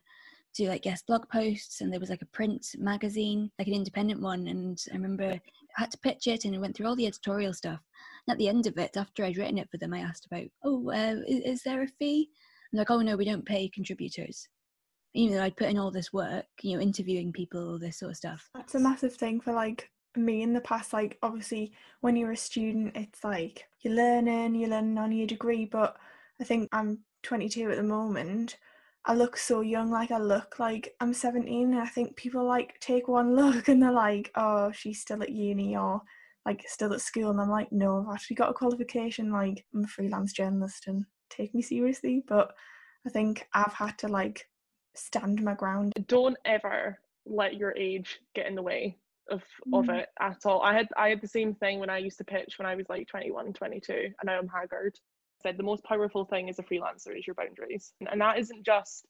do 0.57 0.67
like 0.67 0.81
guest 0.81 1.05
blog 1.07 1.27
posts 1.29 1.81
and 1.81 1.91
there 1.91 1.99
was 1.99 2.09
like 2.09 2.21
a 2.21 2.27
print 2.27 2.75
magazine 2.77 3.51
like 3.59 3.67
an 3.67 3.73
independent 3.73 4.21
one 4.21 4.47
and 4.47 4.83
i 4.91 4.95
remember 4.95 5.25
i 5.25 5.41
had 5.75 5.91
to 5.91 5.97
pitch 5.99 6.27
it 6.27 6.45
and 6.45 6.55
i 6.55 6.57
went 6.57 6.75
through 6.75 6.87
all 6.87 6.95
the 6.95 7.07
editorial 7.07 7.53
stuff. 7.53 7.79
And 8.27 8.33
at 8.33 8.37
the 8.39 8.49
end 8.49 8.67
of 8.67 8.77
it 8.77 8.97
after 8.97 9.23
i'd 9.23 9.37
written 9.37 9.57
it 9.57 9.69
for 9.69 9.77
them 9.77 9.93
i 9.93 9.99
asked 9.99 10.25
about 10.25 10.47
oh 10.63 10.89
uh, 10.89 11.21
is, 11.27 11.41
is, 11.59 11.63
there 11.63 11.83
a 11.83 11.87
fee? 11.87 12.29
And 12.71 12.79
like 12.79 12.91
oh 12.91 13.01
no 13.01 13.15
we 13.15 13.25
don't 13.25 13.45
pay 13.45 13.69
contributors. 13.69 14.47
Even 15.13 15.35
though 15.35 15.43
i'd 15.43 15.57
put 15.57 15.69
in 15.69 15.77
all 15.77 15.91
this 15.91 16.11
work 16.11 16.45
you 16.61 16.75
know 16.75 16.81
interviewing 16.81 17.31
people 17.31 17.71
all 17.71 17.79
this 17.79 17.99
sort 17.99 18.11
of 18.11 18.17
stuff. 18.17 18.49
That's 18.55 18.75
a 18.75 18.79
massive 18.79 19.15
thing 19.15 19.39
for 19.39 19.53
like 19.53 19.89
me 20.15 20.41
in 20.41 20.53
the 20.53 20.61
past 20.61 20.93
like 20.93 21.17
obviously 21.21 21.71
when 22.01 22.15
you're 22.15 22.31
a 22.31 22.37
student 22.37 22.91
it's 22.95 23.23
like 23.23 23.67
you're 23.81 23.93
learning 23.93 24.55
you're 24.55 24.69
learning 24.69 24.97
on 24.97 25.11
your 25.11 25.27
degree 25.27 25.63
but 25.63 25.95
i 26.41 26.43
think 26.43 26.67
i'm 26.71 26.97
22 27.21 27.69
at 27.69 27.77
the 27.77 27.83
moment 27.83 28.57
I 29.07 29.13
look 29.13 29.37
so 29.37 29.61
young, 29.61 29.89
like 29.89 30.11
I 30.11 30.17
look 30.17 30.59
like 30.59 30.93
I'm 30.99 31.13
17, 31.13 31.71
and 31.71 31.79
I 31.79 31.87
think 31.87 32.17
people 32.17 32.45
like 32.45 32.77
take 32.81 33.07
one 33.07 33.35
look 33.41 33.69
and 33.69 33.81
they're 33.81 33.91
like, 33.91 34.31
oh, 34.35 34.71
she's 34.73 34.99
still 34.99 35.23
at 35.23 35.29
uni 35.29 35.77
or 35.77 36.01
like 36.45 36.63
still 36.67 36.93
at 36.93 37.01
school, 37.01 37.31
and 37.31 37.39
I'm 37.39 37.49
like, 37.49 37.71
no, 37.71 38.05
I've 38.05 38.13
actually 38.13 38.35
got 38.35 38.49
a 38.49 38.53
qualification, 38.53 39.31
like 39.31 39.65
I'm 39.73 39.85
a 39.85 39.87
freelance 39.87 40.33
journalist 40.33 40.87
and 40.87 41.05
take 41.29 41.55
me 41.55 41.61
seriously. 41.61 42.23
But 42.27 42.53
I 43.05 43.09
think 43.09 43.47
I've 43.53 43.73
had 43.73 43.97
to 43.99 44.09
like 44.09 44.45
stand 44.93 45.41
my 45.41 45.53
ground. 45.53 45.93
Don't 46.07 46.37
ever 46.43 46.99
let 47.25 47.55
your 47.55 47.75
age 47.77 48.19
get 48.35 48.47
in 48.47 48.55
the 48.55 48.61
way 48.61 48.97
of 49.31 49.41
mm. 49.69 49.79
of 49.79 49.89
it 49.89 50.09
at 50.19 50.45
all. 50.45 50.61
I 50.61 50.73
had 50.73 50.89
I 50.97 51.07
had 51.07 51.21
the 51.21 51.29
same 51.29 51.55
thing 51.55 51.79
when 51.79 51.89
I 51.89 51.97
used 51.99 52.17
to 52.17 52.25
pitch 52.25 52.59
when 52.59 52.65
I 52.65 52.75
was 52.75 52.89
like 52.89 53.07
21, 53.07 53.53
22, 53.53 53.93
and 53.93 54.13
now 54.25 54.37
I'm 54.37 54.49
haggard 54.49 54.99
said 55.41 55.57
the 55.57 55.63
most 55.63 55.83
powerful 55.83 56.25
thing 56.25 56.49
as 56.49 56.59
a 56.59 56.63
freelancer 56.63 57.17
is 57.17 57.25
your 57.27 57.35
boundaries. 57.35 57.93
And 58.09 58.21
that 58.21 58.39
isn't 58.39 58.65
just 58.65 59.05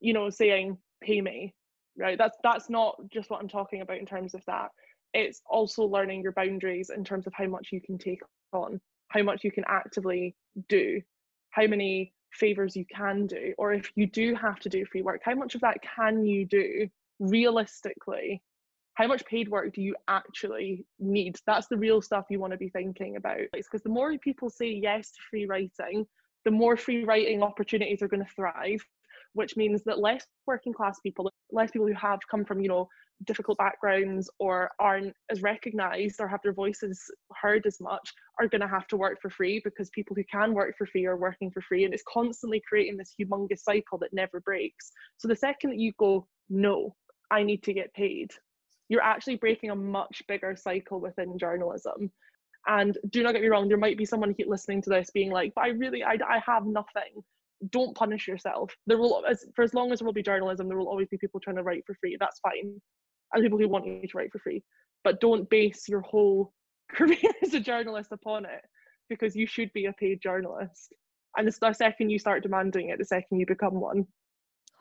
you 0.00 0.12
know 0.12 0.30
saying 0.30 0.78
pay 1.02 1.20
me 1.20 1.54
right? 1.98 2.16
That's 2.16 2.36
that's 2.42 2.70
not 2.70 2.96
just 3.12 3.30
what 3.30 3.40
i'm 3.40 3.48
talking 3.48 3.82
about 3.82 3.98
in 3.98 4.06
terms 4.06 4.34
of 4.34 4.44
that. 4.46 4.70
It's 5.12 5.42
also 5.44 5.84
learning 5.84 6.22
your 6.22 6.32
boundaries 6.32 6.90
in 6.90 7.04
terms 7.04 7.26
of 7.26 7.32
how 7.34 7.46
much 7.46 7.68
you 7.72 7.80
can 7.80 7.98
take 7.98 8.20
on 8.52 8.80
how 9.08 9.22
much 9.22 9.44
you 9.44 9.50
can 9.50 9.64
actively 9.68 10.34
do 10.68 11.00
how 11.50 11.66
many 11.66 12.12
favors 12.32 12.76
you 12.76 12.84
can 12.94 13.26
do 13.26 13.52
or 13.58 13.72
if 13.72 13.90
you 13.96 14.06
do 14.06 14.34
have 14.34 14.58
to 14.60 14.68
do 14.68 14.84
free 14.86 15.02
work 15.02 15.20
how 15.24 15.34
much 15.34 15.54
of 15.54 15.60
that 15.60 15.78
can 15.82 16.24
you 16.24 16.46
do 16.46 16.88
realistically 17.18 18.40
how 19.00 19.06
much 19.06 19.24
paid 19.24 19.48
work 19.48 19.72
do 19.72 19.80
you 19.80 19.96
actually 20.08 20.84
need? 20.98 21.36
That's 21.46 21.68
the 21.68 21.78
real 21.78 22.02
stuff 22.02 22.26
you 22.28 22.38
want 22.38 22.52
to 22.52 22.58
be 22.58 22.68
thinking 22.68 23.16
about. 23.16 23.38
It's 23.54 23.66
Because 23.66 23.82
the 23.82 23.88
more 23.88 24.16
people 24.18 24.50
say 24.50 24.68
yes 24.68 25.12
to 25.12 25.18
free 25.30 25.46
writing, 25.46 26.06
the 26.44 26.50
more 26.50 26.76
free 26.76 27.04
writing 27.04 27.42
opportunities 27.42 28.02
are 28.02 28.08
going 28.08 28.22
to 28.22 28.34
thrive, 28.34 28.84
which 29.32 29.56
means 29.56 29.82
that 29.84 30.00
less 30.00 30.26
working 30.46 30.74
class 30.74 31.00
people, 31.00 31.32
less 31.50 31.70
people 31.70 31.86
who 31.86 31.94
have 31.94 32.18
come 32.30 32.44
from, 32.44 32.60
you 32.60 32.68
know, 32.68 32.88
difficult 33.24 33.56
backgrounds 33.56 34.28
or 34.38 34.70
aren't 34.78 35.14
as 35.30 35.40
recognized 35.40 36.20
or 36.20 36.28
have 36.28 36.40
their 36.42 36.52
voices 36.52 37.10
heard 37.40 37.64
as 37.66 37.80
much 37.80 38.12
are 38.38 38.48
going 38.48 38.60
to 38.60 38.68
have 38.68 38.86
to 38.88 38.98
work 38.98 39.18
for 39.22 39.30
free 39.30 39.62
because 39.64 39.88
people 39.90 40.14
who 40.14 40.24
can 40.24 40.52
work 40.52 40.76
for 40.76 40.86
free 40.86 41.06
are 41.06 41.16
working 41.16 41.50
for 41.50 41.62
free 41.62 41.84
and 41.84 41.92
it's 41.92 42.02
constantly 42.08 42.62
creating 42.66 42.96
this 42.96 43.14
humongous 43.20 43.58
cycle 43.58 43.98
that 43.98 44.12
never 44.14 44.40
breaks 44.40 44.90
so 45.18 45.28
the 45.28 45.36
second 45.36 45.68
that 45.68 45.78
you 45.78 45.92
go 45.98 46.26
no 46.48 46.96
i 47.30 47.42
need 47.42 47.62
to 47.62 47.74
get 47.74 47.92
paid 47.92 48.30
you're 48.90 49.00
actually 49.00 49.36
breaking 49.36 49.70
a 49.70 49.76
much 49.76 50.22
bigger 50.28 50.54
cycle 50.56 51.00
within 51.00 51.38
journalism. 51.38 52.10
And 52.66 52.98
do 53.08 53.22
not 53.22 53.32
get 53.32 53.40
me 53.40 53.48
wrong 53.48 53.68
there 53.68 53.78
might 53.78 53.96
be 53.96 54.04
someone 54.04 54.34
listening 54.46 54.82
to 54.82 54.90
this 54.90 55.08
being 55.14 55.30
like 55.30 55.54
but 55.54 55.64
i 55.64 55.68
really 55.68 56.04
i, 56.04 56.18
I 56.28 56.42
have 56.44 56.66
nothing. 56.66 57.22
Don't 57.70 57.96
punish 57.96 58.28
yourself. 58.28 58.74
There 58.86 58.98
will 58.98 59.24
as 59.26 59.46
for 59.54 59.62
as 59.62 59.72
long 59.72 59.92
as 59.92 60.00
there 60.00 60.06
will 60.06 60.12
be 60.12 60.22
journalism 60.22 60.68
there 60.68 60.76
will 60.76 60.88
always 60.88 61.08
be 61.08 61.16
people 61.16 61.40
trying 61.40 61.56
to 61.56 61.62
write 61.62 61.84
for 61.86 61.94
free. 61.94 62.18
That's 62.20 62.40
fine. 62.40 62.78
And 63.32 63.42
people 63.42 63.58
who 63.58 63.68
want 63.68 63.86
you 63.86 64.06
to 64.06 64.18
write 64.18 64.32
for 64.32 64.40
free. 64.40 64.62
But 65.04 65.20
don't 65.20 65.48
base 65.48 65.88
your 65.88 66.00
whole 66.00 66.52
career 66.92 67.32
as 67.42 67.54
a 67.54 67.60
journalist 67.60 68.10
upon 68.12 68.44
it 68.44 68.62
because 69.08 69.36
you 69.36 69.46
should 69.46 69.72
be 69.72 69.86
a 69.86 69.92
paid 69.94 70.20
journalist. 70.20 70.92
And 71.36 71.46
it's 71.46 71.58
the 71.58 71.72
second 71.72 72.10
you 72.10 72.18
start 72.18 72.42
demanding 72.42 72.88
it 72.88 72.98
the 72.98 73.04
second 73.04 73.38
you 73.38 73.46
become 73.46 73.80
one. 73.80 74.06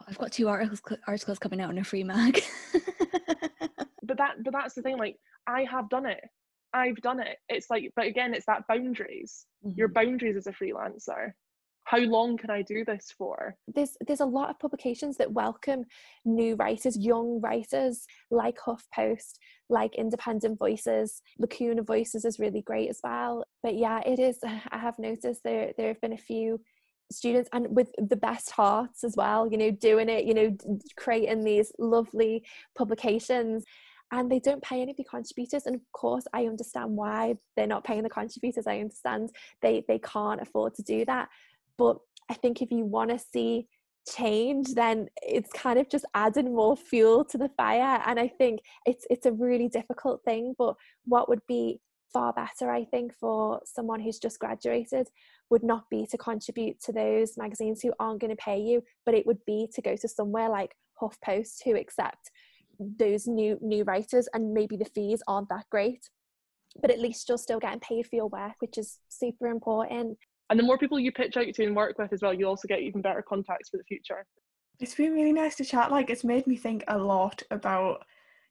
I've 0.08 0.18
got 0.18 0.32
two 0.32 0.48
articles 0.48 0.82
articles 1.08 1.40
coming 1.40 1.62
out 1.62 1.72
in 1.72 1.78
a 1.78 1.84
free 1.84 2.04
mag 2.04 2.42
but 4.10 4.18
that 4.18 4.44
but 4.44 4.52
that's 4.52 4.74
the 4.74 4.82
thing 4.82 4.98
like 4.98 5.16
i 5.48 5.64
have 5.64 5.90
done 5.90 6.06
it 6.06 6.22
i've 6.74 7.00
done 7.02 7.22
it 7.22 7.38
it's 7.48 7.70
like 7.70 7.92
but 7.96 8.06
again 8.06 8.34
it's 8.34 8.46
that 8.46 8.64
boundaries 8.68 9.46
mm-hmm. 9.66 9.78
your 9.78 9.88
boundaries 9.88 10.36
as 10.36 10.48
a 10.48 10.52
freelancer 10.52 11.32
how 11.90 11.98
long 11.98 12.38
can 12.38 12.52
I 12.52 12.62
do 12.62 12.86
this 12.86 13.12
for? 13.18 13.56
There's 13.68 13.98
there's 14.06 14.20
a 14.20 14.26
lot 14.26 14.52
of 14.52 14.60
publications 14.60 15.18
that 15.18 15.32
welcome 15.32 15.86
new 16.24 16.54
writers, 16.56 16.96
young 16.96 17.42
writers, 17.42 18.06
like 18.30 18.60
HuffPost, 18.60 19.40
like 19.70 19.96
Independent 19.96 20.60
Voices. 20.60 21.24
Lacuna 21.40 21.82
Voices 21.82 22.26
is 22.26 22.38
really 22.38 22.62
great 22.62 22.92
as 22.92 23.00
well. 23.04 23.44
But 23.64 23.76
yeah, 23.76 24.02
it 24.06 24.20
is. 24.20 24.38
I 24.44 24.78
have 24.78 25.00
noticed 25.00 25.42
there 25.44 25.72
there 25.78 25.88
have 25.88 26.02
been 26.02 26.14
a 26.14 26.18
few 26.18 26.60
students 27.12 27.50
and 27.54 27.76
with 27.76 27.90
the 27.98 28.16
best 28.16 28.52
hearts 28.52 29.04
as 29.04 29.16
well 29.18 29.48
you 29.52 29.58
know 29.58 29.72
doing 29.72 30.10
it 30.10 30.26
you 30.26 30.34
know 30.36 30.56
creating 30.96 31.44
these 31.44 31.72
lovely 31.80 32.44
publications 32.78 33.64
and 34.12 34.32
they 34.32 34.40
don't 34.40 34.64
pay 34.64 34.82
any 34.82 34.92
of 34.92 34.98
the 34.98 35.04
contributors 35.04 35.66
and 35.66 35.76
of 35.76 35.82
course 35.94 36.26
i 36.34 36.46
understand 36.46 36.96
why 36.96 37.36
they're 37.56 37.68
not 37.68 37.84
paying 37.84 38.04
the 38.04 38.10
contributors 38.10 38.68
i 38.68 38.80
understand 38.80 39.30
they 39.62 39.84
they 39.88 40.00
can't 40.00 40.42
afford 40.42 40.74
to 40.74 40.84
do 40.84 41.06
that 41.06 41.28
but 41.78 41.98
I 42.30 42.36
think 42.36 42.62
if 42.62 42.72
you 42.72 42.86
want 42.86 43.10
to 43.10 43.20
see 43.20 43.68
change 44.08 44.74
then 44.76 45.08
it's 45.22 45.52
kind 45.52 45.78
of 45.78 45.90
just 45.90 46.06
adding 46.16 46.56
more 46.56 46.76
fuel 46.76 47.24
to 47.26 47.38
the 47.38 47.50
fire 47.58 48.02
and 48.08 48.20
i 48.20 48.28
think 48.28 48.60
it's 48.86 49.06
it's 49.10 49.28
a 49.28 49.32
really 49.32 49.68
difficult 49.68 50.22
thing 50.24 50.56
but 50.58 50.74
what 51.06 51.30
would 51.30 51.42
be 51.48 51.80
far 52.12 52.34
better 52.34 52.72
i 52.72 52.84
think 52.86 53.14
for 53.20 53.60
someone 53.66 54.00
who's 54.00 54.18
just 54.18 54.40
graduated 54.40 55.08
would 55.52 55.64
not 55.64 55.84
be 55.92 56.08
to 56.08 56.18
contribute 56.18 56.82
to 56.82 56.92
those 56.92 57.38
magazines 57.38 57.82
who 57.84 57.94
aren't 58.00 58.22
going 58.22 58.36
to 58.36 58.44
pay 58.44 58.60
you 58.60 58.82
but 59.06 59.14
it 59.14 59.28
would 59.28 59.44
be 59.46 59.68
to 59.76 59.82
go 59.82 59.96
to 59.96 60.08
somewhere 60.08 60.50
like 60.50 60.74
huffpost 61.00 61.58
who 61.64 61.76
accept 61.76 62.32
those 62.80 63.28
new 63.28 63.58
new 63.62 63.84
writers 63.84 64.28
and 64.34 64.54
maybe 64.54 64.78
the 64.78 64.86
fees 64.86 65.22
aren't 65.28 65.50
that 65.50 65.66
great 65.70 66.10
but 66.82 66.92
at 66.92 67.00
least 67.00 67.28
you're 67.28 67.38
still 67.38 67.60
getting 67.60 67.80
paid 67.80 68.06
for 68.08 68.16
your 68.16 68.28
work 68.28 68.54
which 68.60 68.78
is 68.78 69.00
super 69.10 69.48
important 69.48 70.18
and 70.50 70.60
the 70.60 70.64
more 70.64 70.78
people 70.78 71.00
you 71.00 71.12
pitch 71.12 71.38
out 71.38 71.54
to 71.54 71.64
and 71.64 71.76
work 71.76 71.98
with 71.98 72.12
as 72.12 72.22
well, 72.22 72.34
you 72.34 72.48
also 72.48 72.68
get 72.68 72.82
even 72.82 73.02
better 73.02 73.22
contacts 73.22 73.70
for 73.70 73.78
the 73.78 73.84
future. 73.84 74.26
It's 74.80 74.96
been 74.96 75.14
really 75.14 75.34
nice 75.34 75.56
to 75.58 75.66
chat. 75.66 75.92
Like, 75.92 76.10
it's 76.10 76.24
made 76.24 76.48
me 76.48 76.56
think 76.56 76.84
a 76.88 76.98
lot 76.98 77.44
about 77.52 78.06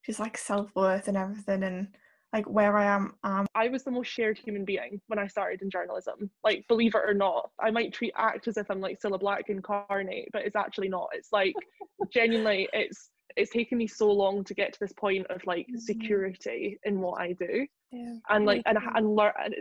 just 0.07 0.21
like 0.21 0.39
self 0.39 0.71
worth 0.77 1.09
and 1.09 1.17
everything, 1.17 1.65
and 1.65 1.89
like 2.33 2.49
where 2.49 2.77
I 2.77 2.85
am. 2.85 3.15
Um, 3.25 3.47
I 3.55 3.69
was 3.69 3.83
the 3.83 3.91
most 3.91 4.09
shared 4.09 4.39
human 4.39 4.65
being 4.65 5.01
when 5.09 5.19
I 5.19 5.27
started 5.27 5.63
in 5.63 5.71
journalism. 5.71 6.31
Like, 6.45 6.65
believe 6.69 6.95
it 6.95 7.03
or 7.05 7.15
not, 7.15 7.51
I 7.59 7.71
might 7.73 7.93
treat 7.93 8.13
act 8.17 8.47
as 8.47 8.57
if 8.57 8.71
I'm 8.71 8.81
like 8.81 9.01
Cilla 9.01 9.19
Black 9.19 9.49
incarnate, 9.49 10.29
but 10.33 10.43
it's 10.43 10.57
actually 10.57 10.89
not. 10.89 11.09
It's 11.13 11.33
like 11.33 11.55
genuinely, 12.13 12.69
it's 12.73 13.11
it's 13.39 13.53
taken 13.53 13.79
me 13.79 13.87
so 13.87 14.11
long 14.11 14.45
to 14.45 14.55
get 14.55 14.73
to 14.73 14.81
this 14.81 14.93
point 14.93 15.27
of 15.29 15.45
like 15.47 15.67
mm-hmm. 15.67 15.79
security 15.79 16.79
in 16.85 17.01
what 17.01 17.21
I 17.21 17.33
do, 17.33 17.67
yeah, 17.93 18.15
and 18.29 18.45
like 18.45 18.63
and 18.67 18.79
and 18.95 19.15
learn 19.15 19.33
and 19.45 19.55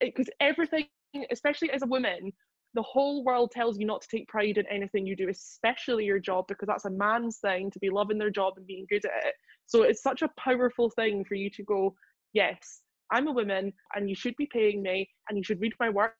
it, 0.00 0.14
because 0.14 0.28
everything 0.40 0.86
especially 1.30 1.70
as 1.70 1.82
a 1.82 1.86
woman, 1.86 2.32
the 2.74 2.82
whole 2.82 3.24
world 3.24 3.50
tells 3.50 3.78
you 3.78 3.86
not 3.86 4.02
to 4.02 4.08
take 4.08 4.28
pride 4.28 4.58
in 4.58 4.66
anything 4.66 5.06
you 5.06 5.16
do, 5.16 5.28
especially 5.28 6.04
your 6.04 6.18
job, 6.18 6.46
because 6.48 6.66
that's 6.66 6.84
a 6.84 6.90
man's 6.90 7.38
thing 7.38 7.70
to 7.70 7.78
be 7.78 7.90
loving 7.90 8.18
their 8.18 8.30
job 8.30 8.54
and 8.56 8.66
being 8.66 8.86
good 8.90 9.04
at 9.04 9.26
it. 9.26 9.34
So 9.66 9.82
it's 9.82 10.02
such 10.02 10.22
a 10.22 10.30
powerful 10.38 10.90
thing 10.90 11.24
for 11.24 11.34
you 11.34 11.50
to 11.50 11.62
go, 11.62 11.94
yes, 12.32 12.80
I'm 13.10 13.28
a 13.28 13.32
woman 13.32 13.72
and 13.94 14.08
you 14.08 14.14
should 14.14 14.36
be 14.36 14.48
paying 14.52 14.82
me 14.82 15.08
and 15.28 15.38
you 15.38 15.44
should 15.44 15.60
read 15.60 15.72
my 15.80 15.88
work. 15.88 16.14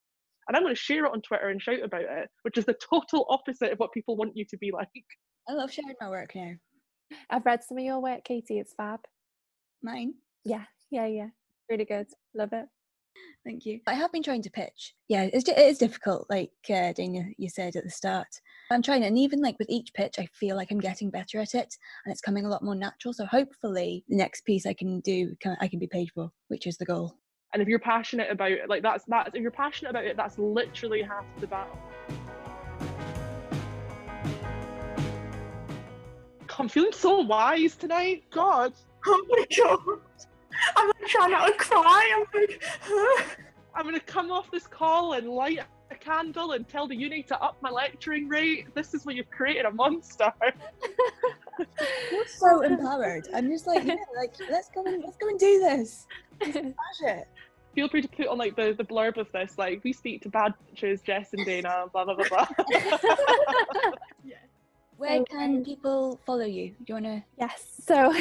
And 0.48 0.56
I'm 0.56 0.62
going 0.62 0.74
to 0.74 0.80
share 0.80 1.04
it 1.04 1.12
on 1.12 1.22
Twitter 1.22 1.48
and 1.48 1.60
shout 1.60 1.82
about 1.82 2.02
it, 2.02 2.28
which 2.42 2.56
is 2.56 2.64
the 2.64 2.76
total 2.90 3.26
opposite 3.28 3.72
of 3.72 3.78
what 3.78 3.92
people 3.92 4.16
want 4.16 4.36
you 4.36 4.44
to 4.48 4.56
be 4.56 4.70
like. 4.72 4.88
I 5.48 5.52
love 5.52 5.72
sharing 5.72 5.94
my 6.00 6.08
work 6.08 6.34
now. 6.34 6.52
I've 7.30 7.46
read 7.46 7.62
some 7.64 7.78
of 7.78 7.84
your 7.84 8.00
work, 8.00 8.24
Katie. 8.24 8.58
It's 8.58 8.74
fab. 8.74 9.00
Mine? 9.82 10.14
Yeah, 10.44 10.64
yeah, 10.90 11.06
yeah. 11.06 11.28
Really 11.68 11.84
good. 11.84 12.06
Love 12.34 12.52
it. 12.52 12.66
Thank 13.44 13.64
you. 13.64 13.80
I 13.86 13.94
have 13.94 14.12
been 14.12 14.22
trying 14.22 14.42
to 14.42 14.50
pitch. 14.50 14.94
Yeah, 15.08 15.28
it's, 15.32 15.48
it 15.48 15.58
is 15.58 15.78
difficult, 15.78 16.26
like 16.28 16.50
uh, 16.68 16.92
Dana, 16.92 17.24
you 17.38 17.48
said 17.48 17.76
at 17.76 17.84
the 17.84 17.90
start. 17.90 18.26
I'm 18.70 18.82
trying, 18.82 19.04
and 19.04 19.16
even 19.18 19.40
like 19.40 19.58
with 19.58 19.70
each 19.70 19.94
pitch, 19.94 20.16
I 20.18 20.26
feel 20.34 20.56
like 20.56 20.70
I'm 20.70 20.80
getting 20.80 21.10
better 21.10 21.38
at 21.38 21.54
it, 21.54 21.74
and 22.04 22.12
it's 22.12 22.20
coming 22.20 22.44
a 22.44 22.48
lot 22.48 22.64
more 22.64 22.74
natural. 22.74 23.14
So 23.14 23.24
hopefully, 23.24 24.04
the 24.08 24.16
next 24.16 24.44
piece 24.44 24.66
I 24.66 24.74
can 24.74 25.00
do, 25.00 25.34
can, 25.40 25.56
I 25.60 25.68
can 25.68 25.78
be 25.78 25.86
paid 25.86 26.10
for, 26.14 26.30
which 26.48 26.66
is 26.66 26.76
the 26.76 26.84
goal. 26.84 27.16
And 27.52 27.62
if 27.62 27.68
you're 27.68 27.78
passionate 27.78 28.30
about 28.30 28.50
it, 28.50 28.68
like 28.68 28.82
that's 28.82 29.04
that's 29.06 29.30
if 29.34 29.40
you're 29.40 29.50
passionate 29.50 29.90
about 29.90 30.04
it, 30.04 30.16
that's 30.16 30.38
literally 30.38 31.02
half 31.02 31.24
the 31.40 31.46
battle. 31.46 31.78
I'm 36.58 36.68
feeling 36.68 36.92
so 36.92 37.20
wise 37.20 37.76
tonight. 37.76 38.24
God. 38.30 38.72
Oh 39.06 39.26
my 39.28 39.44
god. 39.56 40.00
I'm 40.76 40.88
like 40.88 41.06
trying 41.06 41.30
not 41.32 41.46
to 41.46 41.52
cry. 41.54 42.12
I'm 42.16 42.40
like, 42.40 42.62
I'm 43.74 43.84
gonna 43.84 44.00
come 44.00 44.32
off 44.32 44.50
this 44.50 44.66
call 44.66 45.12
and 45.14 45.28
light 45.28 45.60
a 45.90 45.94
candle 45.94 46.52
and 46.52 46.66
tell 46.66 46.88
the 46.88 46.96
uni 46.96 47.22
to 47.24 47.40
up 47.42 47.56
my 47.60 47.70
lecturing 47.70 48.28
rate. 48.28 48.74
This 48.74 48.94
is 48.94 49.04
where 49.04 49.14
you've 49.14 49.30
created 49.30 49.66
a 49.66 49.70
monster. 49.70 50.32
You're 52.10 52.26
so 52.26 52.62
empowered. 52.62 53.28
I'm 53.34 53.48
just 53.48 53.66
like, 53.66 53.84
yeah, 53.84 53.96
like 54.16 54.34
let's 54.50 54.70
go 54.70 54.84
and 54.84 55.02
let's 55.04 55.16
go 55.16 55.28
and 55.28 55.38
do 55.38 55.60
this. 55.60 56.06
Smash 56.42 56.74
it. 57.02 57.28
Feel 57.74 57.88
free 57.88 58.00
to 58.00 58.08
put 58.08 58.28
on 58.28 58.38
like 58.38 58.56
the, 58.56 58.74
the 58.76 58.84
blurb 58.84 59.18
of 59.18 59.30
this, 59.32 59.58
like 59.58 59.84
we 59.84 59.92
speak 59.92 60.22
to 60.22 60.30
bad 60.30 60.54
bitches, 60.74 61.02
Jess 61.02 61.34
and 61.34 61.44
Dana, 61.44 61.84
blah 61.92 62.06
blah 62.06 62.14
blah 62.14 62.28
blah. 62.28 62.46
yeah. 64.24 64.36
Where 64.98 65.22
can 65.24 65.64
people 65.64 66.18
follow 66.24 66.44
you? 66.44 66.70
Do 66.70 66.84
you 66.88 66.94
want 66.94 67.06
to? 67.06 67.22
Yes. 67.38 67.72
So, 67.86 68.12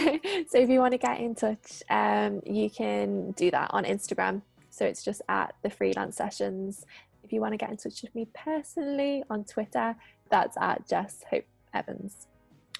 so 0.47 0.59
if 0.59 0.69
you 0.69 0.79
want 0.79 0.91
to 0.91 0.99
get 0.99 1.19
in 1.19 1.33
touch, 1.33 1.81
um, 1.89 2.39
you 2.45 2.69
can 2.69 3.31
do 3.31 3.49
that 3.49 3.71
on 3.71 3.83
Instagram. 3.83 4.43
So 4.69 4.85
it's 4.85 5.03
just 5.03 5.23
at 5.27 5.55
the 5.63 5.71
freelance 5.71 6.17
sessions. 6.17 6.85
If 7.23 7.33
you 7.33 7.41
want 7.41 7.53
to 7.53 7.57
get 7.57 7.71
in 7.71 7.77
touch 7.77 8.03
with 8.03 8.13
me 8.13 8.27
personally 8.35 9.23
on 9.27 9.43
Twitter, 9.43 9.95
that's 10.29 10.55
at 10.61 10.88
Jess 10.88 11.23
Hope 11.31 11.45
Evans. 11.73 12.27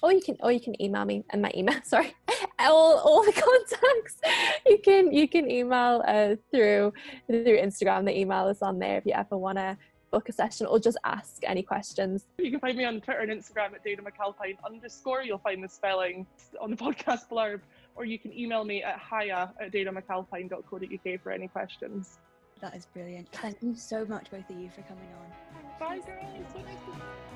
Or 0.00 0.12
you 0.12 0.20
can, 0.20 0.36
or 0.38 0.52
you 0.52 0.60
can 0.60 0.80
email 0.80 1.04
me 1.04 1.24
and 1.30 1.42
my 1.42 1.50
email. 1.56 1.80
Sorry, 1.82 2.14
all, 2.60 2.98
all 2.98 3.24
the 3.24 3.32
contacts. 3.80 4.18
You 4.64 4.78
can 4.78 5.12
you 5.12 5.26
can 5.26 5.50
email 5.50 6.04
uh, 6.06 6.36
through 6.52 6.92
through 7.26 7.58
Instagram. 7.58 8.04
The 8.04 8.16
email 8.16 8.46
is 8.46 8.62
on 8.62 8.78
there 8.78 8.98
if 8.98 9.06
you 9.06 9.12
ever 9.14 9.36
want 9.36 9.58
to 9.58 9.76
book 10.10 10.28
a 10.28 10.32
session 10.32 10.66
or 10.66 10.78
just 10.78 10.98
ask 11.04 11.42
any 11.42 11.62
questions. 11.62 12.26
You 12.38 12.50
can 12.50 12.60
find 12.60 12.76
me 12.76 12.84
on 12.84 13.00
Twitter 13.00 13.20
and 13.20 13.30
Instagram 13.30 13.74
at 13.74 13.84
Dana 13.84 14.02
McAlpine 14.02 14.56
underscore. 14.64 15.22
You'll 15.22 15.38
find 15.38 15.62
the 15.62 15.68
spelling 15.68 16.26
on 16.60 16.70
the 16.70 16.76
podcast 16.84 17.28
blurb, 17.30 17.60
or 17.94 18.04
you 18.04 18.18
can 18.18 18.36
email 18.36 18.64
me 18.64 18.82
at 18.82 19.00
hiya 19.00 19.52
at 19.60 19.72
danamcalpine.co.uk 19.72 21.20
for 21.20 21.32
any 21.32 21.48
questions. 21.48 22.18
That 22.60 22.74
is 22.74 22.86
brilliant. 22.86 23.28
Thank 23.32 23.62
you 23.62 23.74
so 23.74 24.04
much, 24.06 24.30
both 24.30 24.48
of 24.48 24.56
you, 24.56 24.70
for 24.70 24.82
coming 24.82 25.08
on. 25.20 25.78
Bye, 25.78 25.98
girls. 26.06 27.26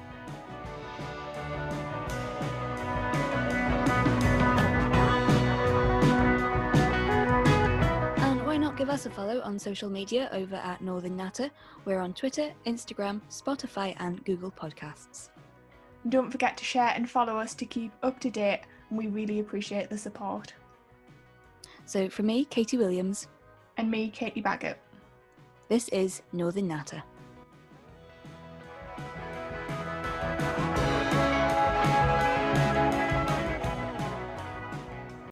Give 8.80 8.88
us 8.88 9.04
a 9.04 9.10
follow 9.10 9.42
on 9.42 9.58
social 9.58 9.90
media 9.90 10.30
over 10.32 10.56
at 10.56 10.80
Northern 10.80 11.14
Natter. 11.14 11.50
We're 11.84 12.00
on 12.00 12.14
Twitter, 12.14 12.50
Instagram, 12.64 13.20
Spotify, 13.28 13.94
and 13.98 14.24
Google 14.24 14.50
Podcasts. 14.50 15.28
Don't 16.08 16.30
forget 16.30 16.56
to 16.56 16.64
share 16.64 16.90
and 16.96 17.10
follow 17.10 17.36
us 17.36 17.52
to 17.56 17.66
keep 17.66 17.92
up 18.02 18.18
to 18.20 18.30
date, 18.30 18.62
and 18.88 18.96
we 18.96 19.08
really 19.08 19.40
appreciate 19.40 19.90
the 19.90 19.98
support. 19.98 20.54
So, 21.84 22.08
for 22.08 22.22
me, 22.22 22.46
Katie 22.46 22.78
Williams. 22.78 23.28
And 23.76 23.90
me, 23.90 24.08
Katie 24.08 24.40
Baggett. 24.40 24.78
This 25.68 25.90
is 25.90 26.22
Northern 26.32 26.68
Natter. 26.68 27.02